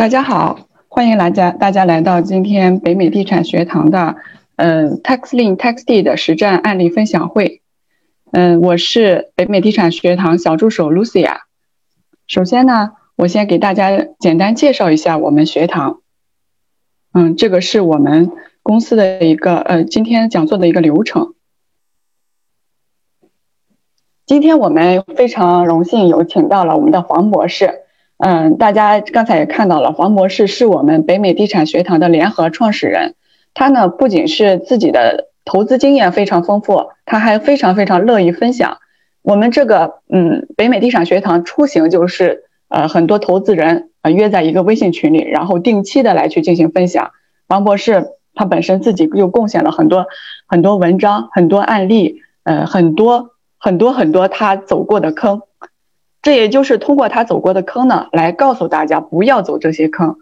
[0.00, 4.16] 大家好，欢迎来家大家来到今天北美地产学堂的
[4.56, 7.60] 嗯 TaxLink TaxD 的实战案例分享会。
[8.32, 11.40] 嗯，我是北美地产学堂小助手 Lucia。
[12.26, 16.00] 首先呢，我先给大家简单介绍一下我们学堂。
[17.12, 18.32] 嗯，这个是我们
[18.62, 21.34] 公司的一个呃今天讲座的一个流程。
[24.24, 27.82] 今天我们非常荣幸有请到了我们的黄博士。
[28.22, 33.14] 嗯，大家刚才也看到了，黄博士是我们北美地产学堂的联合创始人。
[33.54, 38.76] 他呢不仅是自己的投资经验非常丰富，他还非常非常乐意分享。
[39.22, 47.12] 我们这个嗯北美地产学堂出行就是呃很多投资人呃约在一个微信群里，然后定期的来去进行分享。
[47.48, 50.06] 黄博士他本身自己又贡献了很多
[50.46, 55.40] 很多文章、很多案例，呃很多很多很多他走过的坑。
[56.22, 60.16] 这也就是通过他走过的坑呢，来告诉大家不要走这些坑。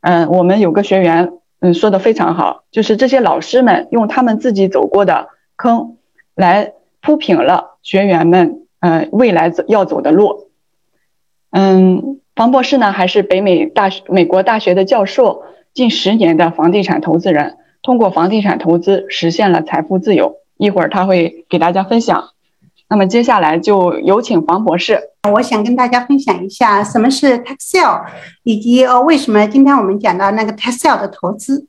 [0.00, 5.96] 嗯，我们有个学员，嗯，说的非常好，就是这些老师们用他们自己走过的坑，
[6.34, 10.50] 来铺平了学员们，嗯，未来走要走的路。
[11.50, 15.42] 嗯，房博士呢，还是北美大学美国大学的教授，
[15.74, 20.36] 近十年的房地产投资人，通过房地产投资实现了财富自由。
[20.56, 22.30] 一会儿他会给大家分享。
[22.90, 25.00] 那么接下来就有请黄博士。
[25.32, 28.02] 我想跟大家分享一下什么是 tax sale，
[28.42, 31.68] 以及呃为什么今天我们讲到那个 tax sale 的投资。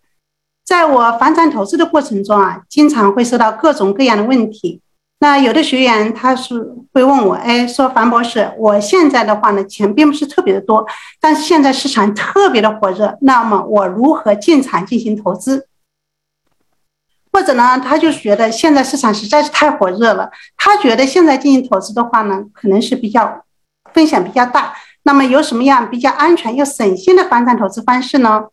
[0.66, 4.82] 在我房产投资的过程中啊，经常会收到各种各样的问题。
[5.20, 6.56] 那有的学员他是
[6.92, 10.84] 会问我，哎，说樊博士，我现在的话呢，钱并不是特别的多，
[11.20, 15.68] 但是现在市场特别的火热，那么我如何进场进行投资？
[17.34, 23.46] 或者呢，他就觉得现在市场实在是太火热了，他觉得现在进行投资的话呢，可能是比较
[23.94, 24.74] 风险比较大。
[25.04, 28.48] 那么有什么样比较安全又省心的房产投资方式呢？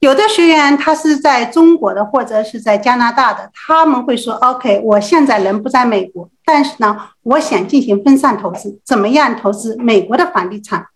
[0.00, 10.86] 有的学员他是在中国的，或者是在加拿大的，他们会说：“OK，我现在人不在美国，但是呢，我想进行分散投资，怎么样投资美国的房地产？”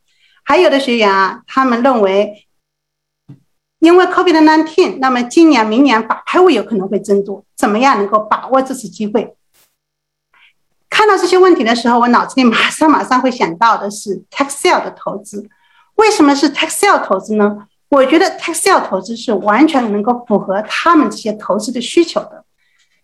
[0.44, 2.46] 还有的学员啊，他们认为。
[3.82, 9.34] 因为 COVID-19，那么今年、明年法拍屋有可能会增多，怎么样能够把握这次机会？
[10.88, 15.48] 看到这些问题的时候，我脑子里马上马上会想到的是 tax sale 的投资。
[15.96, 17.66] 为什么是 tax sale 投资呢？
[17.88, 22.44] 我觉得 tax sale 投资是完全能够符合他们这些投资的需求的。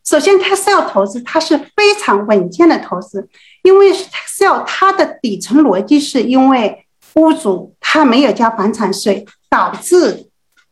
[0.04, 3.28] 首先，tax sale 投资它是非常稳健的投资，
[3.64, 10.27] 因为 tax sale 它的底层逻辑是因为屋主他没有交房产税，导致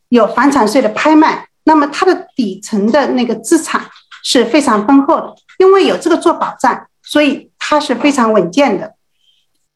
[0.09, 3.81] 有房产税的拍卖，那么它的底层的那个资产
[4.23, 8.93] 是非常丰厚的，因为有这个做保障，所以它是非常稳健的。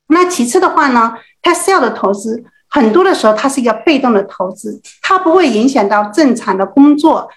[0.08, 7.30] 那其次的话呢，它 sale 的投资很多的时候它是一个被动的投资，它不会影响到正常的工作。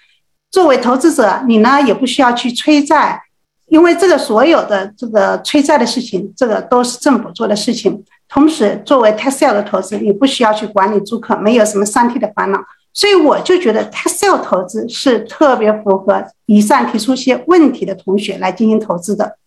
[0.51, 3.21] 作为投资者，你呢也不需要去催债，
[3.67, 8.03] 因为这个所有的这个催债的事情，这个都是政府做的事情。
[8.29, 12.59] 同时，作为 tax sale 的投资，你不需要去管理租客，没有什么三 T 的烦恼。
[12.95, 19.37] 所以我就觉得 Tesla 投资是特别符合以上提出一些问题的同学来进行投资的。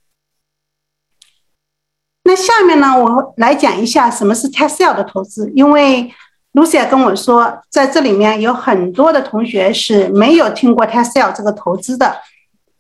[2.25, 5.51] 那下面呢，我来讲一下什么是 Tesla 的投资。
[5.57, 6.13] 因为
[6.53, 12.19] Lucia 跟我说，在这里面有很多的同学是没有听过 Tesla 这个投资的。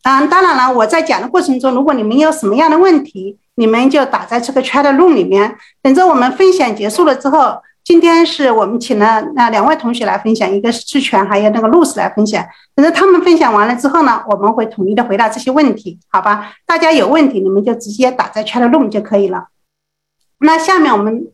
[0.02, 7.62] 嗯，当然了，我在讲的过程中，如果你们有什么样的问题，你们就打在这个 chat room 里面，等着我们分享结束了之后。
[7.88, 12.46] 今天是我们请了那两位同学来分享，一个是志全，还有那个露丝来分享。
[12.74, 16.52] 等到他们分享完了之后呢，我们会统一的回答这些问题，好吧？
[16.66, 19.46] 大家有问题，你们就直接打在 chat room 就可以了。
[20.40, 21.28] 那下面我们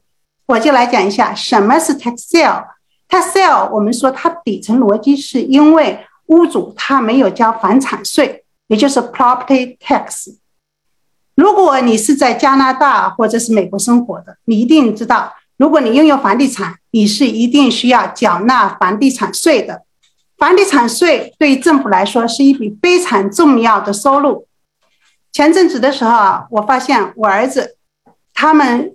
[0.47, 2.65] 我就来讲一下什么是 tax sale。
[3.09, 10.37] tax sale 我们说它底层逻辑是因为屋主他没有交房产税，也就是 property tax。
[11.35, 15.33] 如果你是在加拿大或者是美国生活的，你一定知道。
[15.57, 19.83] 如果你拥有房地产，你是一定需要缴纳房地产税的。
[20.37, 24.47] 房地产税对于政府来说是一笔非常重要的收入。
[25.33, 27.77] 前阵子的时候啊，我发现我儿子
[28.33, 28.93] 他们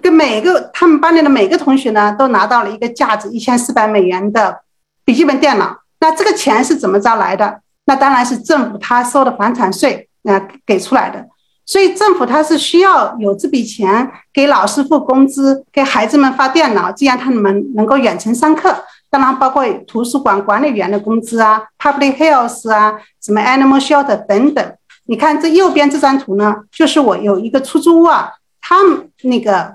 [0.00, 4.60] 跟每个他们班里的每个同学呢，都拿到了一个价值一千四百美元的
[5.04, 5.76] 笔记本电脑。
[6.00, 7.60] 那这个钱是怎么着来的？
[7.84, 11.26] 那当然是政府他收的房产税啊给出来的。
[11.66, 18.84] 所以政府它是需要有这笔钱给老师付工资，给孩子们发电脑，这样他们能够远程上课。
[19.10, 24.74] 当然，包括图书馆管理员的工资啊，public health 啊，什么 animal shelter 等等。
[25.06, 28.30] 你看这右边这张图呢，就是我有一个出租屋啊，
[28.60, 29.74] 他们那个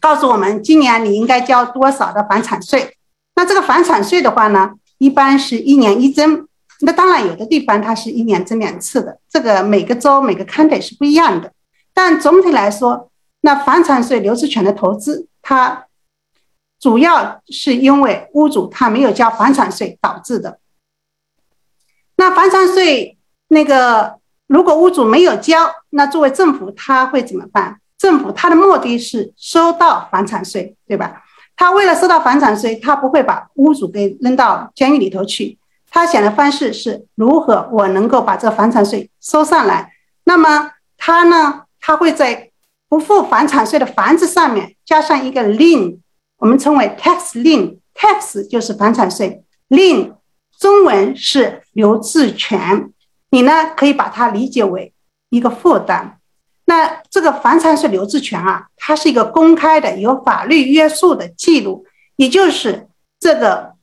[0.00, 2.96] 告诉我们今年你应该交多少的房产税。
[3.34, 6.46] 那这个房产税的话呢，一般是一年一增。
[6.84, 11.52] 那当然，有的地方它是一年增两次的，这个每个州每个 county 是不一样的。
[11.94, 13.10] 但总体来说，
[13.42, 15.86] 那房产税留置权的投资，它
[16.80, 20.58] 主要是因为屋主他没有交房产税导致的。
[22.16, 23.16] 那房产税
[23.48, 24.18] 那个，
[24.48, 27.78] 如果屋主没有交，那作为政府他会怎么办？
[27.96, 31.22] 政府他的目的是收到房产税，对吧？
[31.54, 35.56] 他为了收到房产税，他不会把屋主给扔到监狱里头去。
[35.94, 39.92] 他想的方式是如何我能够把这个房产税收上来？
[40.24, 41.64] 那么他呢？
[41.78, 42.50] 他会在
[42.88, 45.98] 不付房产税的房子上面加上一个 lien，
[46.38, 47.78] 我们称为 tax lien。
[47.94, 50.14] tax 就是房产税，lien
[50.58, 52.90] 中文是留置权。
[53.28, 54.94] 你呢可以把它理解为
[55.28, 56.18] 一个负担。
[56.64, 61.84] 那这个房产税留置权啊，它是一个公开的、有法律约束的记录，
[62.16, 62.88] 也就是
[63.20, 63.74] 这个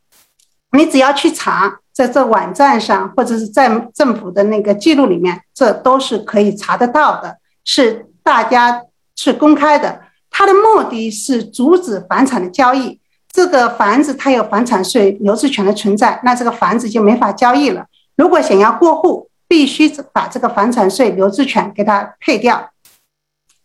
[0.71, 1.78] 你只要去查。
[1.99, 7.35] 在这网站上，或者是在政府的那个记录里面，这都是可以查得到的，
[7.65, 8.81] 是大家
[9.17, 9.99] 是公开的。
[10.31, 12.97] 它的目的是阻止房产的交易。
[13.33, 17.85] 这个房子它有房产税留置权的存在，那这个房子就没法交易了。
[18.15, 22.69] 如果想要过户，必须把这个房产税留置权给它配掉。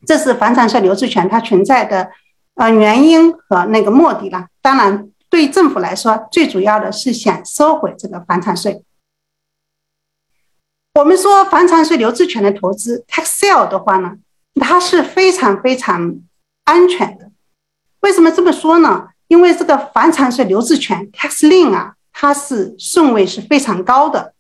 [0.05, 2.09] 这是房产税留置权它存在的
[2.57, 4.49] 呃原因和那个目的了。
[4.61, 5.09] 当然。
[5.35, 8.85] 对政府来说，最主要的是想收回这个房产税。
[10.95, 14.13] 我们说房产税留置权的投资 tax sale 的话呢，
[14.61, 16.21] 它是非常非常
[16.63, 17.33] 安全的。
[18.03, 19.09] 为什么这么说呢？
[19.27, 24.35] 因为这个房产税留置权 tax lien 啊，它是顺位是非常高的。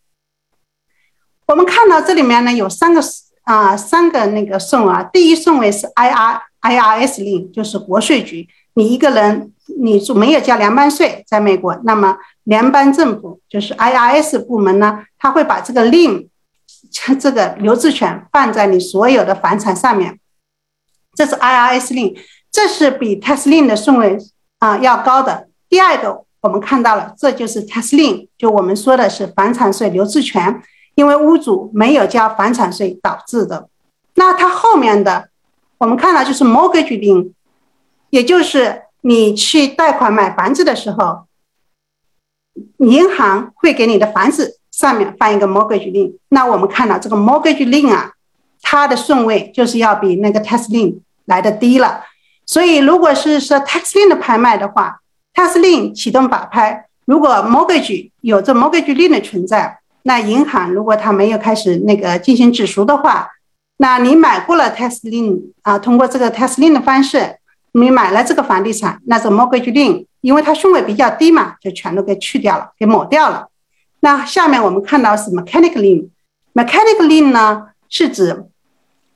[1.49, 3.01] 我们看到这里面呢有三个
[3.43, 9.51] 啊三个那个顺啊，第一顺位是 I R I R S lien，就是国税局，你一个人。
[9.79, 16.29] 你说没有交联邦税，在美国，那么联邦政府就是 IRS 部门呢，他会把这个令
[17.19, 20.21] 这个留置权放在你所有的房产上面，
[21.15, 22.15] 这是 IRS 令，
[22.53, 24.19] 这是比 tax 令的顺位
[24.59, 25.49] 啊要高的。
[25.71, 30.63] 第二个我们看到了，这就是 tax 令，就我们说的是房产税留置权，
[30.95, 33.67] 因为屋主没有交房产税导致的。
[34.17, 35.31] 那它后面的
[35.79, 37.35] 我们看到就是 mortgage 令，
[38.15, 38.83] 也就是。
[39.07, 41.27] 你去贷款买房子的时候，
[42.79, 46.17] 银行会给你的房子上面放一个 mortgage lien。
[46.31, 48.13] 那我们看到这个 mortgage lien 啊，
[48.63, 52.03] 它的顺位就是要比那个 tax l i n 来的低了。
[52.47, 55.01] 所以，如果是说 tax l i n 的拍卖的话
[55.35, 63.29] ，tax l i n 启动法拍，如果 mortgage 有这 mortgage lien 的存在，那银行如果它没有开始那个进行止赎的话，
[63.77, 67.37] 那你买过了 tax l i n 啊，通过这个 tax l i n 的方式。
[67.77, 73.49] 你买了这个房地产，那这 mortgage lien，因为它顺位比较低嘛，就全都给去掉了，给抹掉了。
[73.99, 78.45] 那下面我们看到是 mechanic lien，mechanic lien 呢是指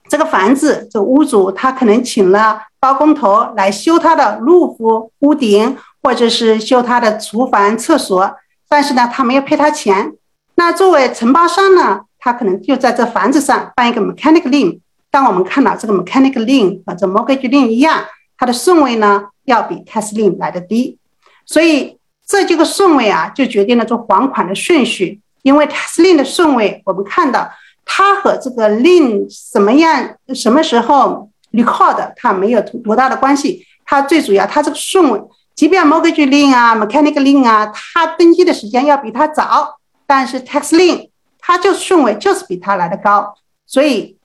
[0.09, 8.35] 这个房子这屋主他可能请了包工头来修他的 roof 屋顶，或者是修他的厨房厕所，
[8.69, 10.13] 但是呢他没有赔他钱。
[10.57, 14.81] 那作为承包商呢，他可能就在这房子上办一个 mechanic lien。
[15.13, 18.03] 当我们看到这个 mechanical lien 和这 mortgage lien 一样。
[18.39, 20.97] 它的顺位呢，要比 tax lien 来的低，
[21.45, 25.21] 所以这几个顺位啊，就决定了做还款的顺序。
[25.43, 27.51] 因为 tax lien 的顺位，我们看到
[27.85, 33.67] 它和这个 Lin 什么样、什么时候 record，它没有多大的关系。
[33.85, 35.21] 它最主要，它这个顺位，
[35.57, 41.09] 即便 Mortgage Lin 啊、Mechanical Lin 啊，它登记的时间要比它早，但是 tax lien
[41.41, 43.35] 它就顺位就是比它来的高。
[43.67, 44.17] 所以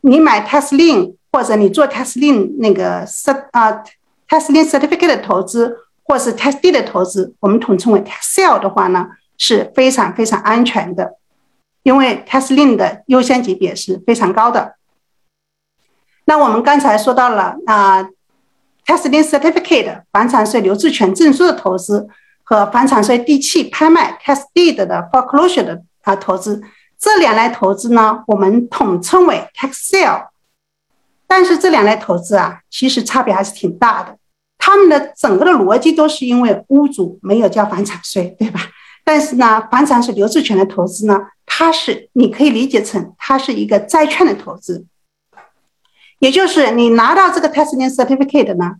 [0.00, 1.14] 你买 tax lien。
[1.32, 3.82] 或者你做 tax lien 那个 cert 啊
[4.28, 9.06] tax lien certificate 的投资，或是 tax deed 的投资，我们统称为 tax sale 的话呢，
[9.38, 11.16] 是非常非常安全的，
[11.82, 14.74] 因为 tax lien 的优先级别是非常高的。
[16.24, 18.02] 那我们刚才说到了啊
[18.84, 22.08] ，tax lien certificate 房产税留置权证书的投资
[22.42, 26.60] 和房产税地契拍卖 tax deed 的 foreclosure 的啊投资，
[26.98, 30.26] 这两类投资呢，我们统称为 tax sale。
[31.32, 34.16] 但是这两类投资啊，其实差别还是挺大的。
[34.58, 38.60] 他们的整个的逻辑都是因为屋主没有交房产税，对吧？
[39.04, 44.84] 但是呢，房产税留置权的投资呢，它是你可以理解成它是一个债券的投资，
[46.18, 48.74] 也就是你拿到这个 tax lien certificate 呢，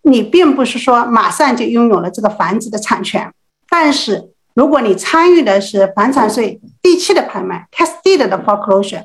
[0.00, 3.30] 你并不是说马上就拥有了这个房子的产权。
[3.68, 9.04] 但是如果你参与的是房产税地契的拍卖 tax deed 的 foreclosure。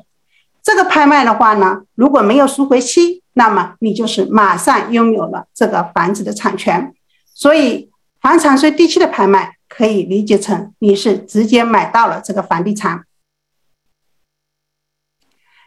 [0.62, 6.94] 这个拍卖的话呢，如果没有赎回期，那么你就是马上拥有了这个房子的产权。
[7.34, 7.90] 所以
[8.20, 13.04] 房产税地区的拍卖可以理解成你是直接买到了这个房地产。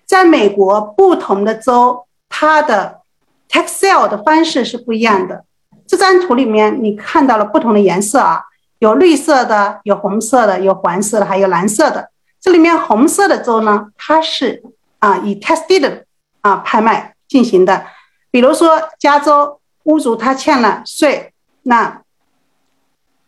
[0.05, 3.01] 在美国，不同的州它的
[3.49, 5.43] tax sale 的方式是不一样的。
[5.87, 8.43] 这张图里面你看到了不同的颜色啊，
[8.79, 12.11] 有绿色的，有红色的，有黄色的，还有蓝色的。
[12.39, 14.63] 这里面红色的州呢，它是
[14.99, 16.03] 啊以 tax deed
[16.41, 17.85] 啊拍卖进行的。
[18.31, 21.33] 比如说加州屋主他欠了税，
[21.63, 22.01] 那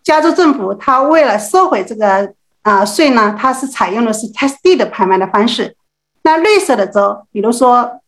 [0.04, 5.76] 加州政府他为了收回这个啊税呢，他是采用的是 tax deed 拍卖的方式。
[6.24, 8.02] 那绿色的州，比如说，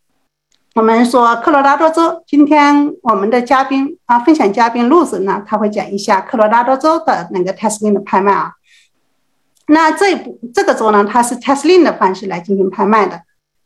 [0.75, 8.53] 我们说科罗拉多州，今天我们的嘉宾啊，分享嘉宾路子呢，他会讲一下科罗拉多州的那个 Tesla 的拍卖啊。
[9.67, 13.21] 那这部这个州呢，它是 Tesla 的方式来进行拍卖的。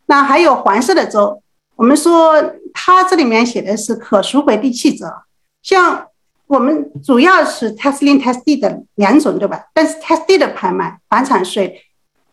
[0.06, 1.42] 那还有黄色的州，
[1.76, 2.36] 我们说
[2.74, 5.24] 它这里面写的是可赎回地契者，
[5.62, 6.08] 像
[6.48, 9.66] 我们主要是 Tesla、Tesla 的两种，对吧？
[9.74, 11.84] 但是 Tesla 的拍卖，房产税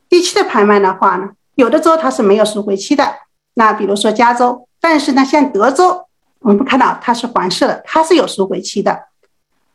[0.08, 1.30] 地契的拍卖的话呢？
[1.54, 3.14] 有的州它是没有赎回期的，
[3.54, 6.06] 那比如说加州，但是呢，像德州，
[6.40, 9.04] 我们看到它是黄色的，它是有赎回期的。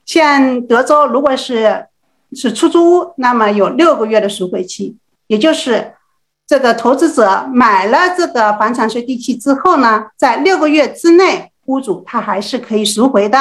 [0.06, 1.88] 像德州，如果是
[2.34, 4.98] 是出租屋，那么有六个月的赎回期，
[5.28, 5.94] 也就是
[6.48, 13.38] 这个投资者买了这个房产税地契之后呢，在六个月之内，屋主他还是可以赎回的。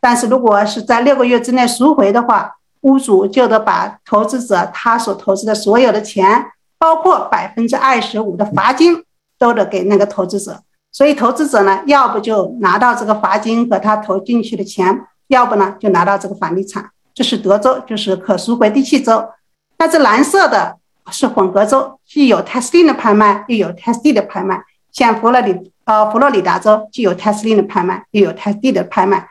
[0.00, 6.50] 但是如果是在六个月之内赎回的话，屋主就得把投资者他所投资的所有的钱。
[6.76, 9.02] 包括百分之二十五的罚金
[9.38, 10.60] 都得给那个投资者，
[10.92, 16.90] 所以投资者呢，要不就拿到这个罚金和他投进去的钱，要不呢就拿到这个房地产。
[17.14, 19.24] 这是德州，就是可赎回地契州。
[19.78, 20.76] 那这蓝色的
[21.10, 24.62] 是混合州，既有 Tesla 的拍卖，又有 Tesla 的拍卖。
[24.92, 29.28] 像佛罗里呃佛罗里达州，既有 Tesla 的拍卖，又有 Tesla 的拍卖。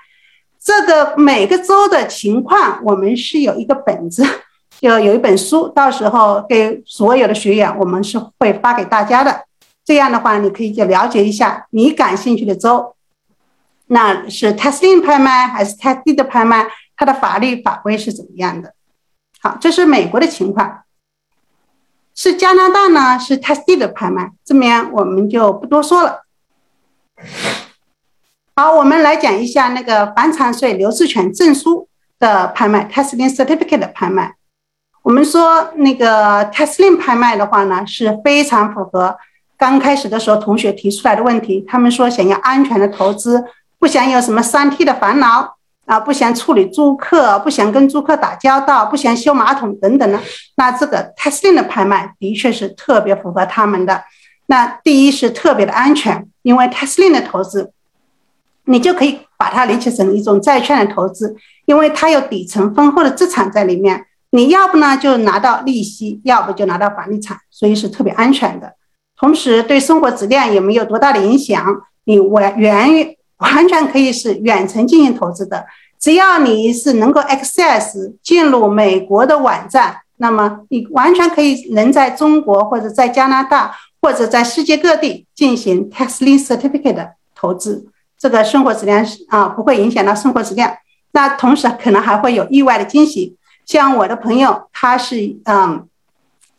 [0.59, 4.25] 这个每个州的情况，我们是有一个本子。
[4.81, 9.45] 就有一本书，到时候给所有的学员，我们是会发给大家的。
[9.85, 12.93] 这样的话，你可以就了解一下你感兴趣的州，
[13.87, 18.73] 那是 testing 拍卖还是 test 的拍卖，它的法律法规是怎么样的？
[19.41, 20.82] 好，这是美国的情况。
[22.15, 23.19] 是加拿大呢？
[23.19, 26.23] 是 Test D 的拍卖，这边我们就不多说了。
[28.55, 31.87] 好，我们来讲一下那个房产税流失权证书
[32.19, 34.35] 的拍卖，testing certificate 的拍卖。
[35.01, 39.17] 我们说那个 Tesla 拍卖的话呢，是非常符合
[39.57, 41.65] 刚开始的时候同学提出来的问题。
[41.67, 43.43] 他们说想要安全的投资，
[43.79, 50.19] 不想有什么三 T 的烦恼啊，不想处理租客，不想跟租客打交道，不想修马桶等等呢。
[50.55, 54.03] 那这个 Tesla 的拍卖的确是特别符合他们的。
[54.45, 57.71] 那第一是特别的安全，因为 Tesla 的投资，
[58.65, 61.35] 你就可以把它理解成一种债券的投资，
[61.65, 64.05] 因为它有底层丰厚的资产在里面。
[64.31, 68.73] 你要不呢就拿到利息，要不就拿到房地产，所以是特别安全的。
[69.15, 71.83] 同时对生活质量也没有多大的影响。
[72.05, 75.65] 你完远完全可以是远程进行投资的，
[75.99, 87.87] 只要你是能够 access 进入美国的网站，那么你完全可以能在中国或者在加拿大或者在世界各地进行 tax l i n certificate 的投资。
[88.17, 90.73] 这个生活质量是啊不会影响到生活质量。
[91.11, 93.35] 那同时可能还会有意外的惊喜。
[93.65, 95.87] 像我的朋友，他是嗯，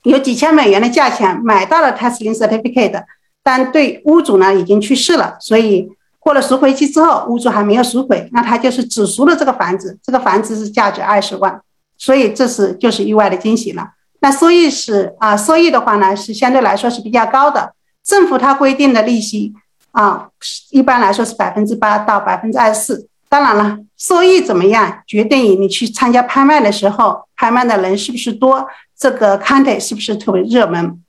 [0.04, 3.04] 有几千美元的价钱买到了 Tesla certificate，
[3.42, 5.90] 但对屋主呢已经去世了，所以
[6.24, 11.60] 过了赎回期之后，屋主还没有赎回，那他就是只赎了这个房子，这个房子是价值二十万，
[11.98, 13.90] 所以这是就是意外的惊喜了。
[14.20, 19.52] 那收益是啊，收益的话呢是相对来说是比较高的，政府它规定的利息
[19.90, 20.28] 啊，
[20.70, 23.08] 一般来说是百分之八到百分之二十四。
[23.28, 28.66] 当然了，收益怎么样，决定于你去参加拍卖的时候，拍卖的人是不是多，
[28.98, 31.02] 这个 county 是不是特别热门。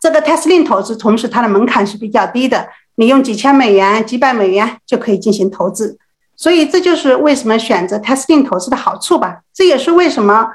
[0.00, 5.98] 这个 Tesla 投资，同时它的门槛是比较低的，你用几千美元、几百美元就可以进行投资。
[6.36, 9.40] 所以这就是为什么选择 Tesla 投资的好处吧。
[9.54, 10.48] 这也是为什么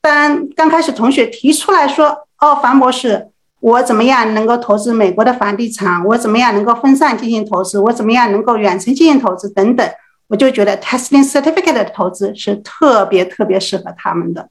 [0.00, 3.28] 当刚开始同学提出来说：“哦，樊博士。”
[3.60, 6.02] 我怎么样能够投资美国的房地产？
[6.06, 7.78] 我怎么样能够分散进行投资？
[7.78, 9.50] 我怎么样能够远程进行投资？
[9.50, 9.86] 等等，
[10.28, 14.48] 我就觉得 testing certificate 的投资是特别特别适合他们的。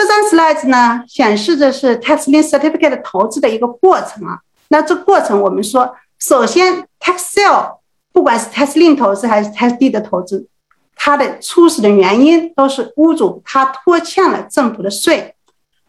[0.00, 4.40] 这张 slides 呢，显示的是 testing certificate 投资的一个过程啊。
[4.68, 7.76] 那这过程我们说，首先 tax sale，
[8.10, 10.46] 不管是 testing 投资还是 testing 的投资，
[10.96, 15.34] 它的初始的原因都是屋主他拖欠了政府的税。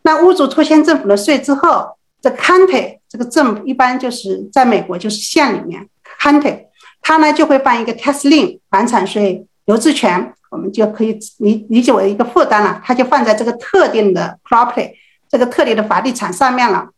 [0.02, 1.92] 那屋主拖欠政府的税之后，
[2.22, 5.88] 这 county 这个政府一般就是在美国就是县里面
[6.20, 6.66] county，
[7.02, 14.92] 他呢就会办一个 tax lien 房产税留置权，我们就可以理理解为一个负担了，它就放在这个特定的 property
[15.30, 16.90] 这个特定的房地产上面了。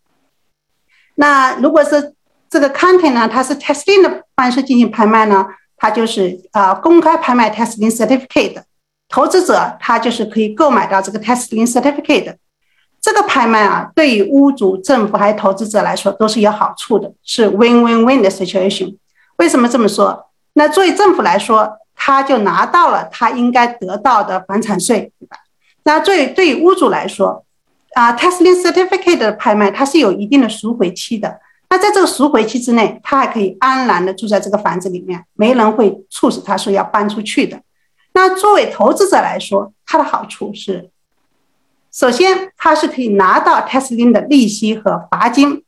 [1.15, 2.15] 那如果是
[2.50, 5.45] 这个 county 呢，它是 testing 的方式进行拍卖呢，
[5.77, 8.63] 它就是啊公开拍卖 testing certificate，
[9.07, 12.36] 投资者他就是可以购买到这个 testing certificate。
[13.00, 18.98] 这个拍卖啊，对于屋主、政府还有投资者来说都是有好处的，是 win-win-win 的 situation。
[19.36, 20.27] 为什么这么说？
[20.53, 25.38] 那作为政府来说，他就拿到了他应该得到的房产税，对吧？
[25.83, 27.45] 那作为对于屋主来说，
[27.93, 31.39] 啊，tax lien certificate 的拍卖它是有一定的赎回期的。
[31.69, 37.62] 那在这个赎回期之内，他还可以安然的住在这个房子里面，没人会促使他说要搬出去的。
[38.13, 40.89] 那作为投资者来说，它的好处是。
[41.89, 45.63] 首先，他是可以拿到 tax lien 的利息和罚金。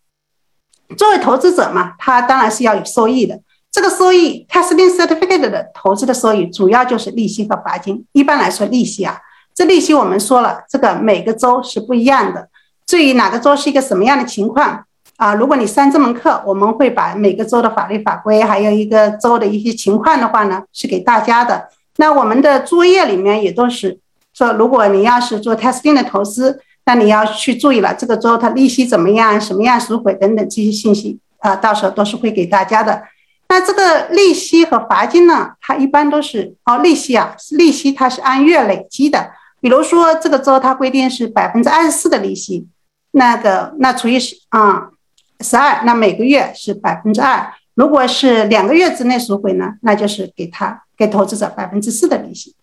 [0.97, 3.39] 作为投资者嘛，他当然是要有收益的。
[3.75, 8.05] 这个收益，tax lien certificate 的投资的收益，主要就是利息和罚金。
[8.13, 9.19] 一般来说，利息啊，
[9.53, 12.47] 这利息我们说了，这个每个州是不一样的。
[12.85, 14.85] 至于哪个州是一个什么样的情况
[15.17, 15.35] 啊？
[15.35, 21.67] 如果你上这门课，我们会把每个州的法律法规，还有一个州的一些情况的话呢，是给大家的。
[21.97, 23.99] 那我们的作业里面也都是。
[24.33, 33.03] 说，如果你要是做 testing 的投资，那你要去注意了，这个州它利息怎么样，什么样赎回等等这些信息啊，到时候都是会给大家的。
[33.55, 39.31] 那这个利息和罚金呢，它一般都是哦，利息啊，利息它是按月累积的。
[39.61, 42.67] 比如说这个州它规定是百分之二十四的利息，
[43.11, 44.89] 那个那除以十啊
[45.39, 47.53] 十二，那每个月是百分之二。
[47.75, 52.53] 如果是两个月之内赎回呢，那就是给他给投资者百分之四的利息。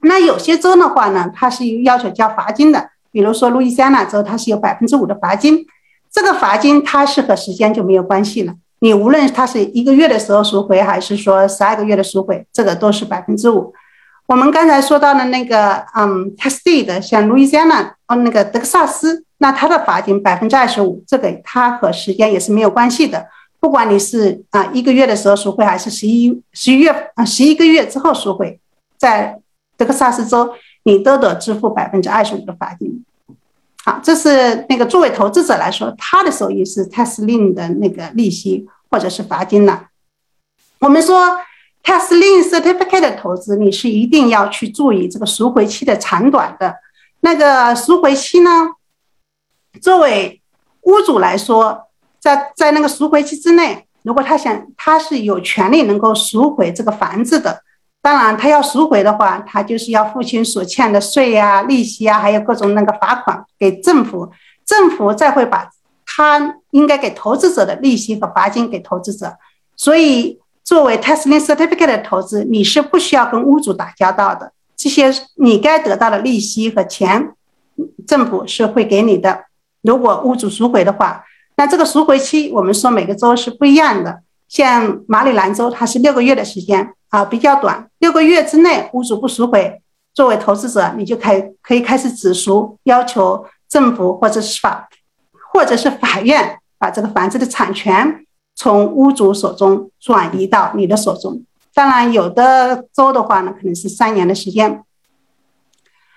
[0.00, 5.66] 那有些州的话呢，它是要求交罚金的，比如说路易斯安那州，它是有百分之五的罚金。
[6.10, 13.72] 这个罚金它是和时间就没有关系了，你无论它是一个月的时候赎回，还是说十二个月的赎回，这个都是百分之五。
[14.26, 23.26] 我们刚才说到的那个，嗯，Tennessee 的，像路易斯安那，哦，那个德克萨斯，那它的罚金百分之二十五，这个它和时间也是没有关系的。
[23.58, 28.58] 不管你是啊一个月的时候赎回，还是十一十一月啊十一个月之后赎回，
[28.96, 29.38] 在
[29.76, 33.04] 德克萨斯州，你都得支付百分之二十五的罚金。
[33.84, 39.86] 好，这是那个作为投资者来说，他的收益是 tax lien 的那个利息或者是罚金了。
[40.80, 41.38] 我们说
[41.82, 46.76] tax lien certificate 的投资，你是一定要去注意这个赎回期的长短的。
[47.20, 48.50] 那个赎回期呢，
[49.80, 50.42] 作为
[50.82, 51.88] 屋主来说，
[52.18, 57.62] 在在那个赎回期之内，如果他想，他是有权利能够赎回这个房子的。
[58.02, 64.30] 当然，他要赎回的话，他就是要付清所欠的税呀、利息啊，还有各种那个罚款给政府，
[64.64, 65.68] 政府再会把
[66.06, 69.36] 他应该给投资者的利息和罚金给投资者。
[69.76, 77.34] 所以，作为 tax lien certificate 的投资，你是不需要跟屋主打交道的，这些你该得到的利息和钱，
[78.06, 79.44] 政府是会给你的。
[79.82, 81.22] 如果屋主赎回的话，
[81.56, 86.94] 那这个赎回期我们说每个州是不一样的，像马里兰州它是六个月的时间。
[87.10, 89.82] 啊，比较短，六个月之内屋主不赎回，
[90.14, 94.88] 作为投资者，你就开可以开始止赎，要求政府或者是法，
[95.52, 101.42] 或者是法院把这个房子的产权从屋主手中转移到你的手中。
[101.74, 104.82] 当然，有的州的话呢，可能是三年的时间。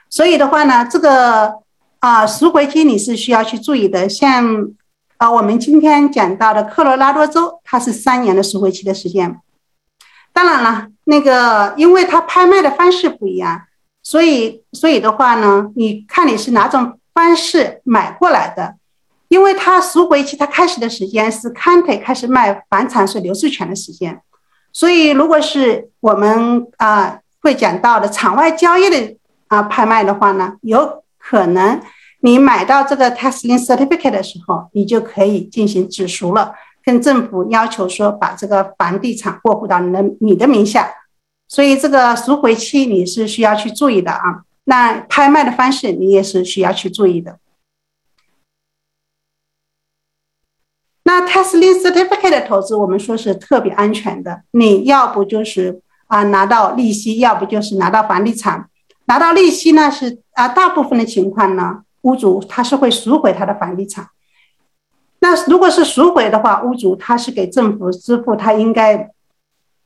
[0.09, 1.55] 所以的话呢，这个
[1.99, 4.07] 啊赎回期你是需要去注意的。
[4.07, 4.67] 像
[5.17, 9.39] 啊，我们今天讲到的科罗拉多州，它是三年的赎回期的时间。
[10.33, 13.61] 当然了，那个，因为它拍卖的方式不一样，
[14.01, 18.75] 所以，所以的话呢，你看你是哪种方式买过来的，
[19.27, 24.19] 因为它赎回期它开始的时间是 cant 开始卖房产税流失权的时间，
[24.71, 29.15] 所以如果是我们啊会讲到的场外交易的
[29.47, 31.79] 啊拍卖的话呢，有可能
[32.21, 36.53] 你买到这个 tax lien certificate 的时候，你就可以进行止赎了。
[36.83, 40.93] 跟政府要求说，把这个房地产过户到你的你的名下，
[41.47, 44.43] 所以这个赎回期你是需要去注意的啊。
[44.65, 47.37] 那拍卖的方式你也是需要去注意的。
[51.05, 54.43] 那 Taslim certificate 的投资，我们说是特别安全的。
[54.51, 58.69] 你要不就是啊拿到利息，要不就是拿到房地产。
[59.05, 64.07] 拿到利息呢是啊，大部分的情况呢，屋主他是会赎回他的房地产。
[65.23, 69.09] 那如果是赎回的话，屋主他是给政府支付他应该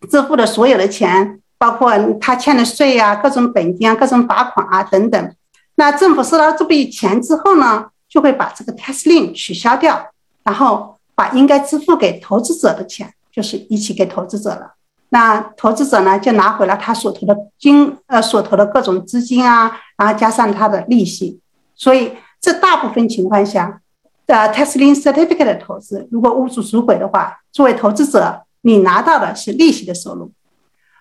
[0.09, 5.35] 支付的所有的钱，包括他欠的税啊、各种本金啊、各种罚款啊等等。
[5.75, 10.07] 那政府收到这笔钱之后呢，就会把这个 tax lien 取消掉
[10.43, 14.73] 然后把应该支付给投资者的钱，就是一起给投资者了。
[15.09, 21.39] 那投资者呢，就拿回了他所投的金，呃，所投的各种资金啊，然后加上他的利息。
[21.75, 23.81] 所以，这大部分情况下，
[24.27, 30.31] 呃，Tesla Certificate 的投资，如果屋主赎回的话，作为投资者，你拿到的是利息的收入。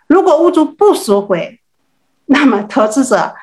[0.07, 1.61] 如果屋主不赎回，
[2.27, 3.35] 那么投资者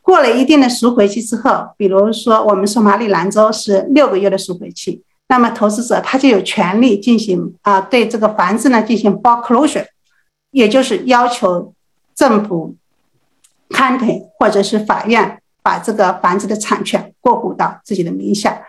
[0.00, 9.86] 过了一定的赎回期之后，比如说我们说马里兰州是六个月的赎回期，那么投资者他就有权利进行啊，对这个房子呢进行 foreclosure。
[10.52, 11.74] 也就是要求
[12.14, 12.76] 政府
[13.70, 18.62] 看腿，或者是法院把这个房子的产权过户到自己的名下。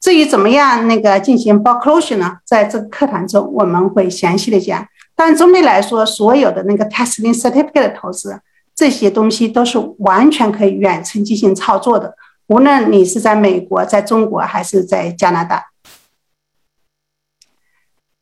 [0.00, 2.38] 至于怎么样那个进行 foreclosure 呢？
[2.44, 4.86] 在这个课堂中我们会详细的讲。
[5.14, 8.40] 但总体来说，所有的那个 testing certificate 的投资，
[8.74, 12.16] 这些东西都是完全可以远程进行操作的。
[12.46, 15.66] 无论你是在美国、在中国还是在加拿大。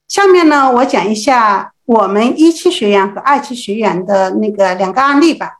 [0.09, 1.73] 下面呢，我讲一下。
[1.89, 5.55] 我们一期学员和二期学员的那个两个案例吧。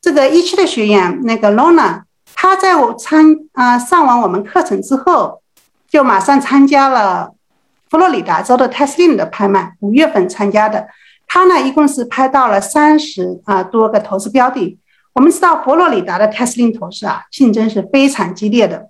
[0.00, 5.42] 这个一期的学员那个 Lona，他在我参啊上完我们课程之后，
[5.94, 7.30] 就马上参加了
[7.88, 10.88] 佛罗里达州的 Tesla 的拍卖，五月份参加的。
[11.28, 14.76] 他呢一共是拍到了三十啊多个投资标的。
[15.12, 18.88] 我们知道佛罗里达的 Tesla 投资啊，竞争是非常激烈的。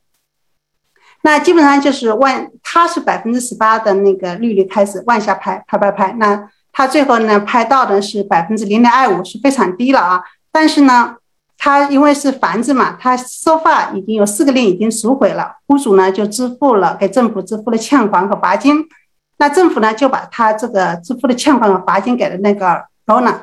[1.21, 6.49] 那基本上就是万，他是百分之十八的那个利率开始往下拍，拍拍拍，那。
[6.73, 10.23] 他最后呢拍到的是百分之零点二五，是非常低了啊。
[10.51, 11.17] 但是呢，
[11.65, 18.85] 他因为是房子嘛，他收发已经有四个令已经赎回了，屋主呢就支付了给政府支付了欠款和罚金。
[19.39, 23.35] 那政府呢就把他这个支付的欠款和罚金给了那个 owner。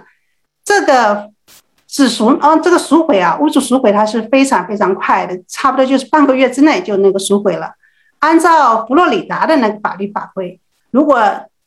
[0.64, 1.32] 这个
[1.88, 7.72] 只赎，嗯，这个赎回啊，屋主赎回他是非常非常快的，差不多就是半个月之内就那个赎回了。
[8.20, 10.60] 按照佛罗里达的那个法律法规，
[10.92, 11.20] 如果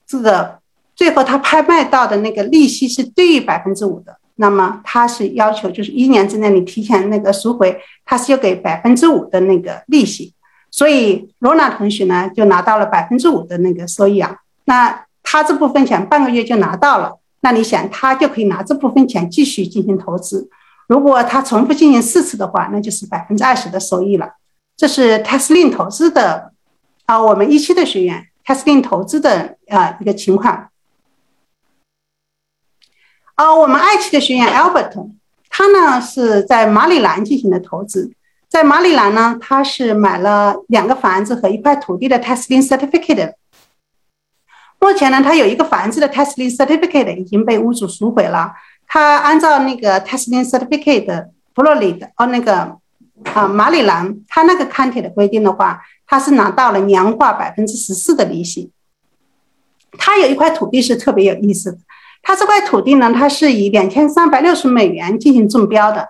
[0.06, 0.60] 这个
[0.94, 10.34] 最后他拍卖到的那个利息是低于百分之五的，那么他是要求就是一年之内你提前那个赎回，他是要给百分之五的那个利息。
[10.70, 14.36] 所以罗娜同学呢就拿到了百分之五的那个收益啊。
[14.64, 20.48] 那他这部分钱半个月就拿到了，那你想他就可以拿这部分钱继续进行投资。
[20.88, 24.28] 如果他重复进行四次的话，那就是百分之二十的收益了。
[24.76, 26.50] 这是 Tesla 投资的
[27.06, 30.68] 啊，我们一期的学员 Tesla 投资的啊一个情况。
[33.34, 35.10] 啊，我们爱奇的学员 Albert，
[35.50, 38.12] 他呢是在马里兰进行的投资，
[38.48, 43.32] 在马里兰呢，他是买了两个房子和一块土地的 Testing Certificate。
[44.78, 48.52] 目前呢，他有一个房子的 Testing Certificate 已经被屋主赎回了。
[48.86, 52.76] 他按照那个 Testing Certificate 佛罗里的哦那个
[53.34, 58.70] 啊马里兰，他那个 county 的规定的话，他是拿到了年化百分之十四的利息。
[59.98, 61.78] 他有一块土地是特别有意思的。
[62.24, 66.08] 他这块土地呢，它是以两千三百六十美元进行中标的，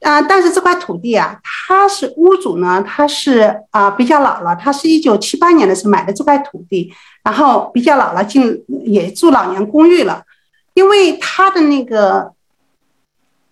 [0.00, 10.24] 啊，但是这块土地啊，它是屋主呢，他是啊比较老了，他是一九七八年的时候买的这块土地，然后比较老了，进也住老年公寓了，
[10.74, 12.32] 因为他的那个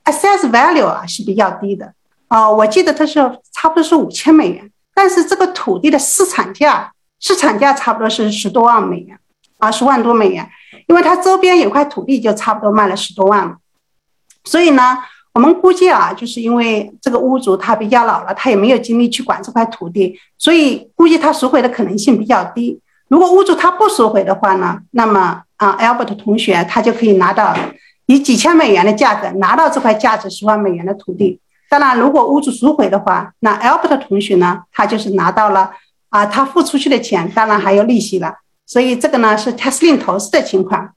[0.04, 1.92] assess value 啊是比较低的，
[2.28, 3.20] 啊，我记得他是
[3.52, 9.18] 差不多是五千美元，但是这个土地的市场价，市场价差不多是十多万美元，
[9.60, 10.48] 啊，十万多美元。
[10.88, 13.56] 因为它周边有块土地，就差不多卖了十多万了，
[14.42, 14.98] 所以呢，
[15.32, 22.80] 我们估计啊，就是因为这个屋主他比较老了，他也没有精力去管这块土地，所以估计他赎回的可能性比较低。
[23.06, 27.56] 如果屋主他不赎回的话呢，那么啊，Albert 同学他就可以拿到
[28.06, 31.40] 以几千美元的价格拿到这块价值十万美元的土地。
[31.68, 35.70] 当然，如果屋主赎回的话，那 Albert 同学呢，他就是拿到了
[36.08, 38.34] 啊，他付出去的钱，当然还有利息了。
[38.70, 40.94] 所以这个呢是 Tesla 投资的情况，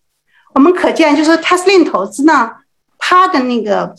[0.54, 2.52] 我们可见就是 Tesla 投资呢，
[3.00, 3.96] 它的那个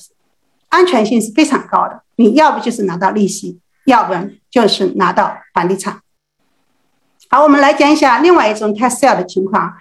[0.68, 2.02] 安全性是非常高的。
[2.14, 6.00] 你要不就是拿到利息，要不然就是拿到房地产。
[7.28, 9.74] 好，我们来讲一下另外一种 Tesla 的情况。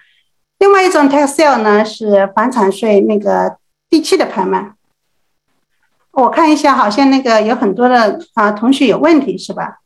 [0.58, 3.58] 另外一种 Tesla 呢是房产税那个
[3.92, 4.74] 地契的拍卖。
[6.14, 9.82] 我看一下，好像那个有很多的啊同学有问题是吧？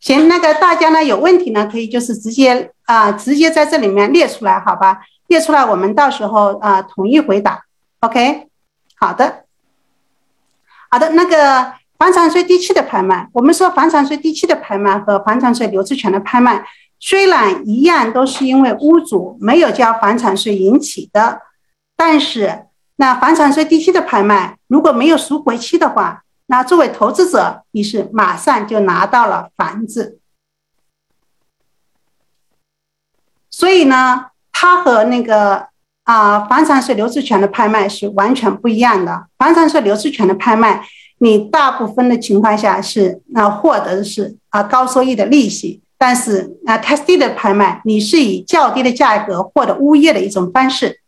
[0.00, 5.00] 行，那个大家呢有问题呢，可以就是直接啊，直接在这里面列出来，好吧？
[5.26, 7.64] 列出来，我们到时候啊统一回答。
[8.00, 8.46] OK，
[8.96, 9.44] 好的，
[10.88, 11.10] 好的。
[11.10, 16.64] 那个房产税地契的拍卖，我们说房产税地契的拍卖和房产税留置权的拍卖，
[17.00, 21.40] 虽然一样都是因为屋主没有交房产税引起的，
[21.96, 26.22] 但是那房产税地契的拍卖如果没有赎回期的话。
[26.50, 30.18] 那作为投资者，你是马上就拿到了房子。
[33.50, 35.68] 所以呢，它和那个
[36.04, 39.26] 啊房产税留置权的拍卖是完全不一样的。
[39.36, 40.82] 房产税留置权的拍卖，
[41.18, 51.00] 你大部分的情况下是，那获得的是啊高收益的利息，但是啊 test 的拍卖，你是以较低的价格获得物业的一种方式。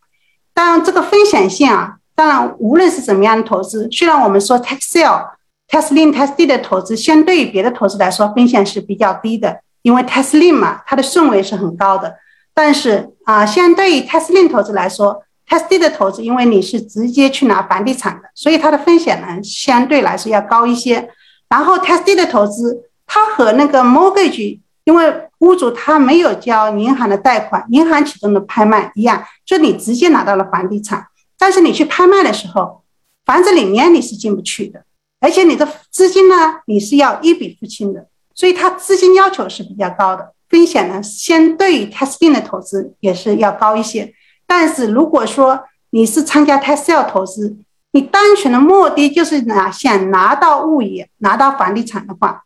[0.53, 1.97] 当然这个风险性啊。
[2.15, 5.29] 当然无论是怎么样的投资，虽然我们说 tax sale、
[5.67, 12.15] tax lien、tax deed 的投资，相对于别的投资来说，风险是比较低的，因为 tax lien 嘛，它的顺位是很高的。
[12.53, 21.09] 但是啊，相对于 tax lien 投资来说，tax deed 的投资，因为你是直接去拿房地产的，所以它的风险呢相对来说要高一些。
[21.49, 31.05] 然后 tax deed 的投资，它和那个 mortgage，因为屋主他没有交银行的贷款，银行启动的拍卖一样，就你直接拿到了房地产，
[31.41, 32.83] 但是你去拍卖的时候，
[33.25, 34.85] 房子里面你是进不去的，
[35.19, 36.35] 而且你的资金呢，
[36.67, 44.13] 你是要一笔付清的，所以它资金要求是比较高的，风险呢，相对于 tax lien 的投资也是要高一些。
[44.45, 47.57] 但是如果说你是参加 tax sale 投资，
[47.93, 52.43] 你单纯的目的就是拿想拿到物业、拿到房地产的话。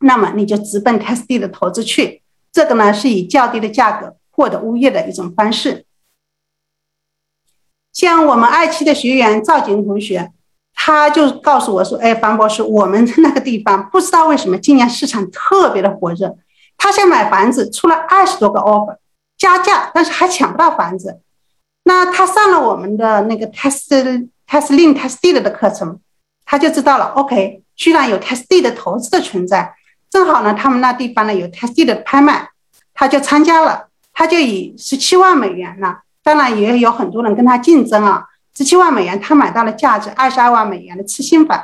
[0.00, 2.20] 那么你就直奔 tax deed 的投资去，
[2.52, 5.86] 这个呢是以较低的价格获得物业的一种方式。
[7.98, 10.30] 像我们爱奇的学员赵景同学，
[10.72, 16.36] 他就告诉我说：“哎，樊博士，我们那个地方不知道为什么今年市场特别的火热，
[16.76, 18.98] 他想买房子，出了二十多个 offer
[19.36, 21.18] 加价，但是还抢不到房子。
[21.82, 23.88] 那他上了我们的那个 test
[24.48, 25.98] test l i n test deed 的课程，
[26.44, 27.06] 他就知道了。
[27.16, 29.74] OK，居然有 test deed 的投资的存在。”
[30.08, 32.48] 正好呢，他们那地方呢有 test deed 的拍卖，
[32.94, 35.96] 他就参加了，他就以十七万美元呢，
[36.28, 38.22] 当然也有很多人跟他竞争啊，
[38.54, 41.58] 十七万美元他买到了价值二十二万美元的次新房，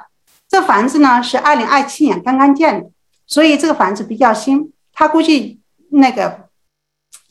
[0.49, 2.89] 这房子呢是二零二七年刚刚建的，
[3.27, 6.49] 所以这个房子比较新，他估计那个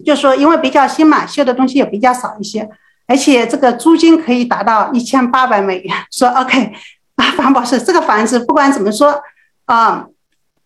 [0.06, 2.70] 就说因为比较新嘛，修的东西也比较少一些，
[3.08, 6.72] 而且这个租金可以达到一千八百美元， 说 OK
[7.16, 9.20] 啊，樊博士，这个房子不管怎么说
[9.66, 10.06] 啊。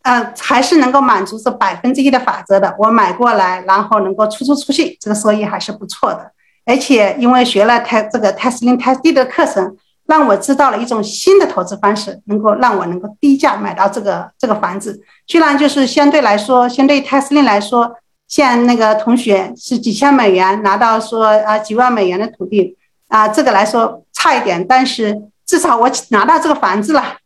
[0.03, 2.73] 呃，还是能够满足这百分之一的法则的。
[2.79, 6.31] 我买过来，然后能够出租出去，这个收益还是不错的。
[6.67, 15.01] 而且因为学了泰这个 testing test D 的课程，让我知道了一种新的投资方式，能够让我能够低价买到这个这个房子。
[15.27, 17.95] 虽然就是相对来说，相对 testing 来说，
[18.27, 22.77] 像那个同学是几千美元拿到说啊几万美元的土地
[23.07, 27.17] 啊，这个来说差一点，但是至少我拿到这个房子了。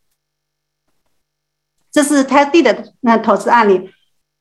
[1.90, 3.90] 这是泰地的那投资案例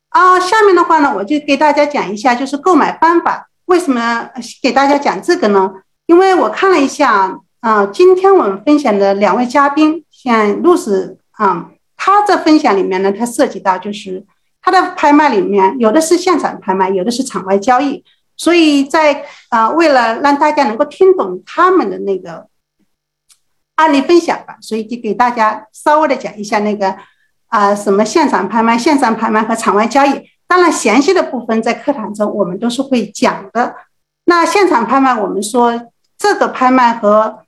[0.09, 3.47] 啊，下面的话呢，我就给大家讲一下，就是购买方法。
[3.71, 4.29] 为什么
[4.61, 5.71] 给大家讲这个呢？
[6.05, 14.25] 因为我看了一下啊，今天我们分享的两位嘉宾，像露丝啊，他在分享里面呢，他涉及到就是
[14.61, 18.03] 他的拍卖里面有的是现场拍卖，有的是场外交易，
[18.35, 22.47] 所以在啊，为了让大家能够听懂他们的那个
[23.75, 26.97] 案例分享吧，所以就给大家稍微的讲一下那个。
[27.47, 33.73] 啊，什么现场拍卖、现场拍卖和场外交易，当然详细的部分在课堂中我们都是会讲的。
[34.25, 35.81] 那现场拍卖，我们说
[36.17, 37.45] 这个拍卖和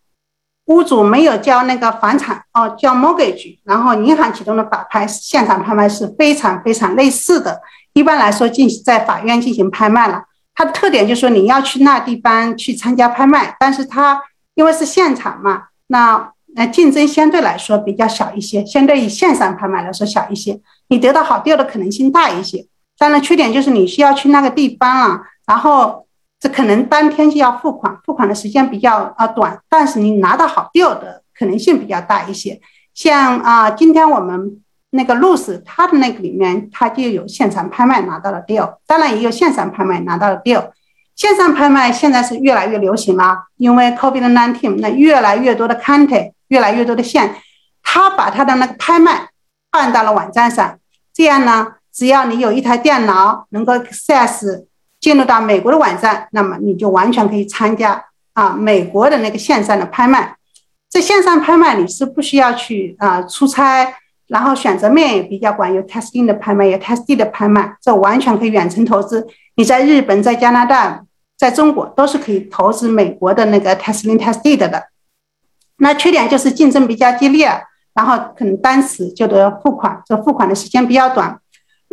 [0.68, 7.60] 屋主没有交那个房产哦，交 mortgage，然后银行启动的法拍，现场拍卖是非常非常类似的。
[7.92, 10.24] 一般来说，进行在法院进行拍卖了，
[10.56, 16.32] 它的特点就是说你要去那地方去参加拍卖，但是它因为是现场嘛，那。
[16.56, 22.64] 那竞争相对来说比较小一些，相对于线上拍卖来说小一些，你得到好掉的可能性大一些。
[22.98, 26.06] 当然，缺点就是你需要去那个地方啊，然后
[26.40, 32.60] 这可能当天就要付款，付款的时间比较啊短，但是你拿到好 deal 的可能性比较大一些。
[32.94, 40.70] 像啊，今天我们那个 l o s e，他的那个里面他就有现场拍卖拿到了 deal，当然也有线上拍卖拿到了 deal。
[41.16, 46.32] 线上拍卖现在是越来越流行了，因为 COVID-19，那越来越多的 county，。
[46.50, 47.34] 越来越多的线，
[47.82, 49.30] 他把他的那个拍卖
[49.72, 50.78] 放到了网站上，
[51.12, 54.66] 这样呢，只要你有一台电脑能够 access
[55.00, 58.04] 进入到美国的网站，那么你就完全可以参加
[58.34, 60.36] 啊美国的那个线上的拍卖。
[60.90, 63.96] 在线上拍卖你是不需要去啊出差，
[64.28, 69.28] 然后选择面也比较广，有 testing 的拍卖，有 test 的拍卖，这完全可以远程投资。
[69.56, 71.04] 你在日本、在加拿大、
[71.38, 74.88] 在中国都是可以投资美国的那个 testing tested 的。
[75.78, 77.50] 那缺点就是竞争比较激烈，
[77.94, 81.40] 然后可能当时就得付款，这付款的时间比较短。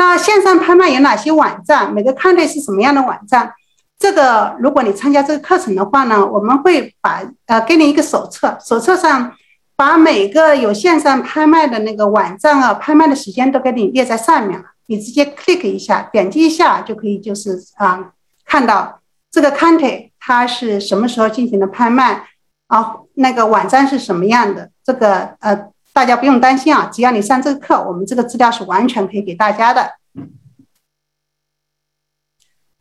[0.01, 1.93] 那线上拍卖有哪些网站？
[1.93, 3.53] 每个看类是什么样的网站？
[3.99, 9.35] 这个如果你参加这个课程的话呢，我们会把呃给你一个手册，手册上
[9.77, 18.13] 把每个有线上拍卖的那个网站啊，拍卖的时间都给你列在上面了，你直接 click 一下，点击一下就可以，就是啊
[18.47, 22.27] 看到这个 county 它是什么时候进行的拍卖
[22.69, 22.95] 啊？
[23.17, 24.71] 那个网站是什么样的？
[24.83, 29.95] 这个呃，大家不用担心啊，只要你上这个课，我们这个资料是完全可以给大家的。